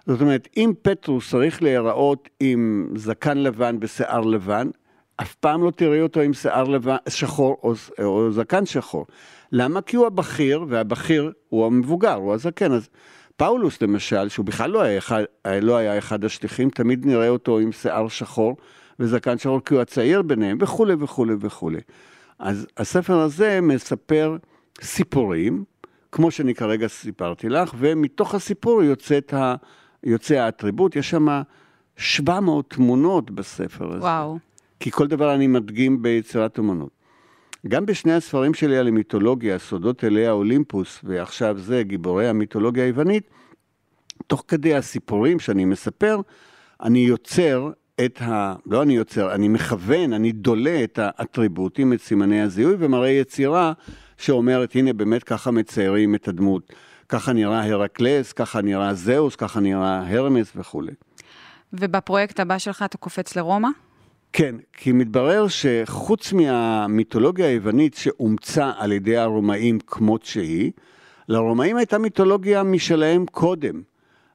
זאת 0.06 0.20
אומרת, 0.20 0.48
אם 0.56 0.72
פטרוס 0.82 1.30
צריך 1.30 1.62
להיראות 1.62 2.28
עם 2.40 2.92
זקן 2.96 3.38
לבן 3.38 3.76
ושיער 3.80 4.20
לבן, 4.20 4.68
אף 5.16 5.34
פעם 5.34 5.64
לא 5.64 5.70
תראי 5.70 6.00
אותו 6.00 6.20
עם 6.20 6.32
שיער 6.32 6.64
לבן, 6.64 6.96
שחור 7.08 7.60
או, 7.62 7.74
או 8.02 8.32
זקן 8.32 8.66
שחור. 8.66 9.06
למה? 9.52 9.82
כי 9.82 9.96
הוא 9.96 10.06
הבכיר, 10.06 10.64
והבכיר 10.68 11.32
הוא 11.48 11.66
המבוגר, 11.66 12.14
הוא 12.14 12.34
הזקן. 12.34 12.72
אז 12.72 12.88
פאולוס 13.36 13.82
למשל, 13.82 14.28
שהוא 14.28 14.46
בכלל 14.46 14.70
לא 14.70 14.82
היה 14.82 15.00
לא 15.62 15.76
היה 15.76 15.98
אחד 15.98 16.24
השליחים, 16.24 16.70
תמיד 16.70 17.06
נראה 17.06 17.28
אותו 17.28 17.58
עם 17.58 17.72
שיער 17.72 18.08
שחור 18.08 18.56
וזקן 19.00 19.38
שחור, 19.38 19.60
כי 19.64 19.74
הוא 19.74 19.82
הצעיר 19.82 20.22
ביניהם, 20.22 20.58
וכולי 20.60 20.94
וכולי 20.98 21.34
וכולי. 21.40 21.80
אז 22.38 22.66
הספר 22.76 23.20
הזה 23.20 23.60
מספר 23.62 24.36
סיפורים, 24.80 25.64
כמו 26.12 26.30
שאני 26.30 26.54
כרגע 26.54 26.88
סיפרתי 26.88 27.48
לך, 27.48 27.74
ומתוך 27.78 28.34
הסיפור 28.34 28.82
יוצאת 28.82 29.34
ה... 29.34 29.54
יוצא 30.04 30.34
האטריבוט, 30.34 30.96
יש 30.96 31.10
שם 31.10 31.42
700 31.96 32.70
תמונות 32.70 33.30
בספר 33.30 33.92
הזה. 33.92 34.00
וואו. 34.00 34.38
כי 34.80 34.90
כל 34.90 35.06
דבר 35.06 35.34
אני 35.34 35.46
מדגים 35.46 36.02
ביצירת 36.02 36.58
אומנות. 36.58 36.90
גם 37.68 37.86
בשני 37.86 38.12
הספרים 38.12 38.54
שלי 38.54 38.76
על 38.76 38.88
המיתולוגיה, 38.88 39.58
סודות 39.58 40.04
אלי 40.04 40.26
האולימפוס, 40.26 41.00
ועכשיו 41.04 41.58
זה, 41.58 41.82
גיבורי 41.82 42.28
המיתולוגיה 42.28 42.84
היוונית, 42.84 43.30
תוך 44.26 44.44
כדי 44.48 44.74
הסיפורים 44.74 45.38
שאני 45.38 45.64
מספר, 45.64 46.20
אני 46.82 46.98
יוצר 46.98 47.70
את 48.04 48.22
ה... 48.22 48.54
לא 48.66 48.82
אני 48.82 48.96
יוצר, 48.96 49.34
אני 49.34 49.48
מכוון, 49.48 50.12
אני 50.12 50.32
דולה 50.32 50.84
את 50.84 50.98
האטריבוטים, 51.02 51.92
את 51.92 52.00
סימני 52.00 52.40
הזיהוי, 52.40 52.74
ומראה 52.78 53.08
יצירה 53.08 53.72
שאומרת, 54.18 54.76
הנה 54.76 54.92
באמת 54.92 55.24
ככה 55.24 55.50
מציירים 55.50 56.14
את 56.14 56.28
הדמות. 56.28 56.72
ככה 57.08 57.32
נראה 57.32 57.64
הרקלס, 57.64 58.32
ככה 58.32 58.62
נראה 58.62 58.94
זהוס, 58.94 59.36
ככה 59.36 59.60
נראה 59.60 60.02
הרמס 60.08 60.52
וכולי. 60.56 60.92
ובפרויקט 61.72 62.40
הבא 62.40 62.58
שלך 62.58 62.82
אתה 62.82 62.98
קופץ 62.98 63.36
לרומא? 63.36 63.68
כן, 64.32 64.54
כי 64.72 64.92
מתברר 64.92 65.46
שחוץ 65.48 66.32
מהמיתולוגיה 66.32 67.46
היוונית 67.46 67.94
שאומצה 67.94 68.72
על 68.78 68.92
ידי 68.92 69.16
הרומאים 69.16 69.78
כמות 69.86 70.24
שהיא, 70.24 70.72
לרומאים 71.28 71.76
הייתה 71.76 71.98
מיתולוגיה 71.98 72.62
משלהם 72.62 73.26
קודם. 73.26 73.82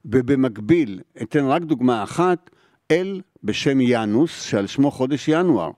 ובמקביל, 0.06 1.02
אתן 1.22 1.46
רק 1.46 1.62
דוגמה 1.62 2.04
אחת, 2.04 2.50
אל 2.92 3.22
בשם 3.44 3.82
ינוס, 3.82 4.42
שעל 4.42 4.68
שמו 4.68 4.92
חודש 4.92 5.28
ינואר, 5.28 5.72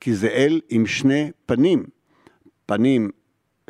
כי 0.00 0.14
זה 0.14 0.28
אל 0.28 0.60
עם 0.68 0.86
שני 0.86 1.30
פנים, 1.46 1.84
פנים 2.66 3.10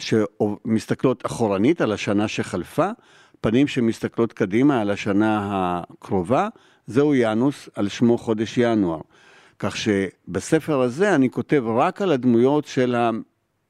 שמסתכלות 0.01 1.27
אחורנית 1.27 1.81
על 1.81 1.93
השנה 1.93 2.29
שחלפה, 2.29 2.89
פנים 3.41 3.69
שמסתכלות 3.69 4.33
קדימה 4.33 4.81
על 4.81 4.91
השנה 4.91 5.41
הקרובה, 5.43 6.49
זהו 6.87 7.15
ינוס 7.15 7.69
על 7.75 7.89
שמו 7.89 8.19
חודש 8.19 8.59
ינואר. 8.59 9.01
כך 9.59 9.77
שבספר 9.77 10.81
הזה 10.81 11.15
אני 11.15 11.31
כותב 11.31 11.63
רק 11.67 12.03
על 12.03 12.13
הדמויות 12.13 12.67
של 12.67 12.95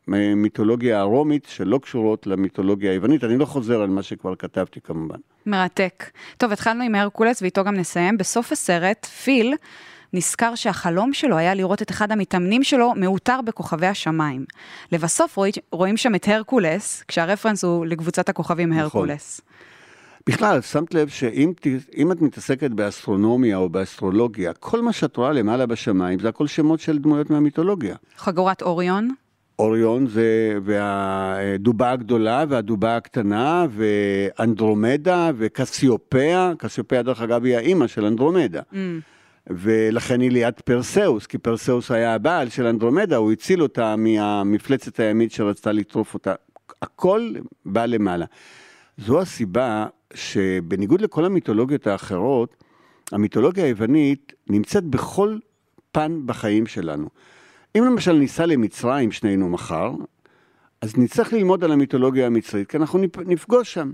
המיתולוגיה 0.09 1.01
הרומית 1.01 1.47
שלא 1.49 1.79
קשורות 1.83 2.27
למיתולוגיה 2.27 2.91
היוונית, 2.91 3.25
אני 3.25 3.39
לא 3.39 3.45
חוזר 3.45 3.83
על 3.83 3.89
מה 3.89 4.03
שכבר 4.03 4.37
כתבתי 4.37 4.81
כמובן. 4.81 5.19
מרתק. 5.47 6.11
טוב, 6.37 6.53
התחלנו 6.53 6.85
עם 6.85 6.95
הרקולס 6.95 7.43
ואיתו 7.43 7.65
גם 7.65 7.75
נסיים. 7.75 8.19
בסוף 8.19 8.53
הסרט, 8.53 9.07
פיל 9.07 9.55
נזכר 10.13 10.55
שהחלום 10.55 11.13
שלו 11.13 11.37
היה 11.37 11.55
לראות 11.55 11.83
את 11.83 11.91
אחד 11.91 12.13
המתאמנים 12.13 12.65
שלו 12.65 12.93
מעוטר 12.97 13.41
בכוכבי 13.45 13.87
השמיים. 13.87 14.45
לבסוף 14.93 15.37
רואים, 15.37 15.53
רואים 15.73 15.97
שם 15.97 16.15
את 16.15 16.29
הרקולס, 16.29 17.05
כשהרפרנס 17.09 17.65
הוא 17.65 17.87
לקבוצת 17.87 18.29
הכוכבים 18.29 18.69
נכון. 18.69 18.83
הרקולס. 18.83 19.41
בכלל, 20.27 20.61
שמת 20.61 20.95
לב 20.95 21.09
שאם 21.09 22.13
את 22.13 22.21
מתעסקת 22.23 22.71
באסטרונומיה 22.71 23.57
או 23.57 23.69
באסטרולוגיה, 23.69 24.53
כל 24.53 24.83
מה 24.83 24.93
שאת 24.93 25.17
רואה 25.17 25.33
למעלה 25.33 25.67
בשמיים 25.67 26.19
זה 26.19 26.29
הכל 26.29 26.47
שמות 26.47 26.81
של 26.81 26.99
דמויות 26.99 27.31
מהמיתולוגיה. 27.31 27.97
חגורת 28.17 28.63
אוריון, 28.63 29.11
אוריון 29.59 30.07
זה, 30.07 30.59
והדובה 30.63 31.91
הגדולה 31.91 32.45
והדובה 32.49 32.97
הקטנה, 32.97 33.67
ואנדרומדה 33.71 35.31
וקסיופיה, 35.37 36.53
קסיופיה 36.59 37.03
דרך 37.03 37.23
אגב 37.23 37.45
היא 37.45 37.57
האימא 37.57 37.87
של 37.87 38.05
אנדרומדה. 38.05 38.61
mm, 38.73 38.77
ולכן 39.51 40.21
היא 40.21 40.31
ליד 40.31 40.55
פרסאוס, 40.65 41.27
כי 41.27 41.39
פרסאוס 41.39 41.91
היה 41.91 42.15
הבעל 42.15 42.49
של 42.49 42.67
אנדרומדה, 42.67 43.17
הוא 43.17 43.33
הציל 43.33 43.63
אותה 43.63 43.97
מהמפלצת 43.97 45.01
הימית 45.01 45.33
שרצתה 45.33 45.73
לטרוף 45.73 46.15
אותה. 46.15 46.35
הכל 46.83 47.33
בא 47.67 47.87
למעלה. 47.87 48.27
זו 48.99 49.21
הסיבה 49.21 49.87
שבניגוד 50.15 51.01
לכל 51.01 51.25
המיתולוגיות 51.25 51.87
האחרות, 51.87 52.57
המיתולוגיה 53.13 53.65
היוונית 53.65 54.33
נמצאת 54.51 54.85
בכל 54.85 55.39
פן 55.93 56.21
בחיים 56.27 56.67
שלנו. 56.67 57.09
אם 57.79 57.85
למשל 57.85 58.13
ניסע 58.13 58.47
למצרים 58.47 59.13
שנינו 59.13 59.49
מחר, 59.49 59.93
אז 60.81 60.97
נצטרך 60.99 61.33
ללמוד 61.33 61.65
על 61.65 61.73
המיתולוגיה 61.73 62.27
המצרית, 62.27 62.69
כי 62.71 62.77
אנחנו 62.77 62.99
נפ- 62.99 63.27
נפגוש 63.27 63.75
שם. 63.75 63.93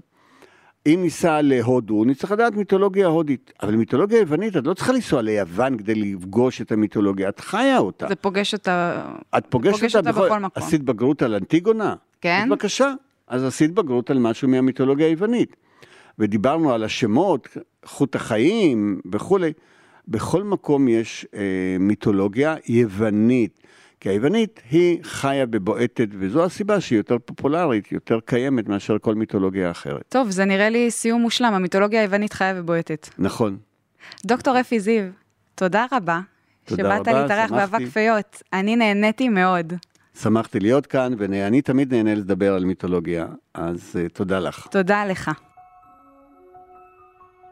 אם 0.87 0.99
ניסע 1.03 1.43
להודו, 1.43 2.05
נצטרך 2.05 2.31
לדעת 2.31 2.55
מיתולוגיה 2.55 3.07
הודית. 3.07 3.53
אבל 3.63 3.77
מיתולוגיה 3.77 4.19
יוונית, 4.21 4.57
את 4.57 4.67
לא 4.67 4.75
צריכה 4.75 4.93
לנסוע 4.93 5.23
ליוון 5.23 5.79
כדי 5.79 5.95
לפגוש 5.95 6.61
את 6.61 6.73
המיתולוגיה, 6.73 7.29
את 7.29 7.41
חיה 7.41 7.79
אותה. 7.79 8.07
זה 8.09 8.15
פוגש 8.17 8.55
אותה... 8.55 9.05
את 9.39 9.47
פוגשת 9.49 9.73
פוגש 9.81 9.97
אותה 9.97 10.11
אותה 10.11 10.21
בכל 10.27 10.39
מקום. 10.39 10.63
עשית 10.63 10.83
בגרות 10.83 11.23
על 11.23 11.35
אנטיגונה? 11.35 11.95
כן. 12.21 12.41
אז 12.45 12.49
בבקשה, 12.49 12.93
אז 13.29 13.45
עשית 13.45 13.73
בגרות 13.75 14.11
על 14.11 14.19
משהו 14.19 14.49
מהמיתולוגיה 14.49 15.07
היוונית. 15.07 15.57
ודיברנו 16.19 16.73
על 16.73 16.85
השמות, 16.85 17.49
חוט 17.85 18.15
החיים 18.17 19.01
וכולי. 19.13 19.53
בכל 20.09 20.45
מקום 20.45 20.89
יש 20.89 21.27
אה, 21.35 21.41
מיתולוגיה 21.81 22.57
יוונית. 22.67 23.61
כי 24.01 24.09
היוונית 24.09 24.61
היא 24.71 24.99
חיה 25.03 25.47
ובועטת, 25.53 26.09
וזו 26.19 26.45
הסיבה 26.45 26.81
שהיא 26.81 26.97
יותר 26.97 27.17
פופולרית, 27.25 27.93
יותר 27.93 28.21
קיימת 28.25 28.69
מאשר 28.69 28.99
כל 28.99 29.15
מיתולוגיה 29.15 29.71
אחרת. 29.71 30.03
טוב, 30.09 30.31
זה 30.31 30.45
נראה 30.45 30.69
לי 30.69 30.91
סיום 30.91 31.23
מושלם, 31.23 31.55
המיתולוגיה 31.55 32.01
היוונית 32.01 32.33
חיה 32.33 32.55
ובועטת. 32.57 33.09
נכון. 33.19 33.57
דוקטור 34.25 34.61
אפי 34.61 34.81
זיו, 34.81 35.03
תודה 35.55 35.87
רבה. 35.93 36.21
תודה 36.65 36.83
שבאת 36.83 37.09
רבה, 37.09 37.23
להתארח. 37.23 37.53
באבק 37.53 37.87
פיות. 37.93 38.43
אני 38.53 38.77
נהניתי 38.77 39.29
מאוד. 39.29 39.73
שמחתי 40.23 40.61
להיות 40.61 40.87
כאן, 40.87 41.13
ואני 41.19 41.63
תמיד 41.63 41.95
נהנה 41.95 42.15
לדבר 42.15 42.55
על 42.55 42.65
מיתולוגיה, 42.65 43.27
אז 43.55 43.97
uh, 43.97 44.13
תודה 44.13 44.41
לך. 44.41 44.67
תודה 44.71 45.05
לך. 45.05 45.31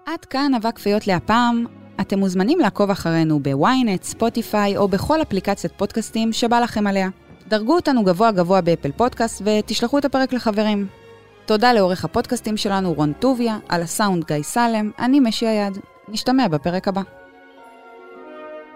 עד 0.07 0.25
כאן 0.25 0.55
אבק 0.55 0.79
פיות 0.79 1.07
להפעם. 1.07 1.86
אתם 2.01 2.19
מוזמנים 2.19 2.59
לעקוב 2.59 2.91
אחרינו 2.91 3.41
ב-ynet, 3.43 4.03
ספוטיפיי 4.03 4.77
או 4.77 4.89
בכל 4.89 5.23
אפליקציית 5.23 5.73
פודקאסטים 5.77 6.33
שבא 6.33 6.61
לכם 6.61 6.87
עליה. 6.87 7.09
דרגו 7.49 7.75
אותנו 7.75 8.05
גבוה 8.05 8.33
גבוה 8.33 8.61
באפל 8.61 8.93
פודקאסט 8.93 9.43
ותשלחו 9.45 9.99
את 9.99 10.05
הפרק 10.05 10.33
לחברים. 10.33 10.87
תודה 11.47 11.73
לעורך 11.73 12.05
הפודקאסטים 12.05 12.57
שלנו 12.57 12.93
רון 12.93 13.13
טוביה, 13.13 13.59
על 13.69 13.83
הסאונד 13.83 14.25
גיא 14.25 14.43
סלם, 14.43 14.91
אני 14.99 15.21
משי 15.21 15.47
היד. 15.47 15.79
נשתמע 16.09 16.49
בפרק 16.49 16.89
הבא. 16.89 17.03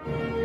thank 0.03 0.35
you 0.35 0.40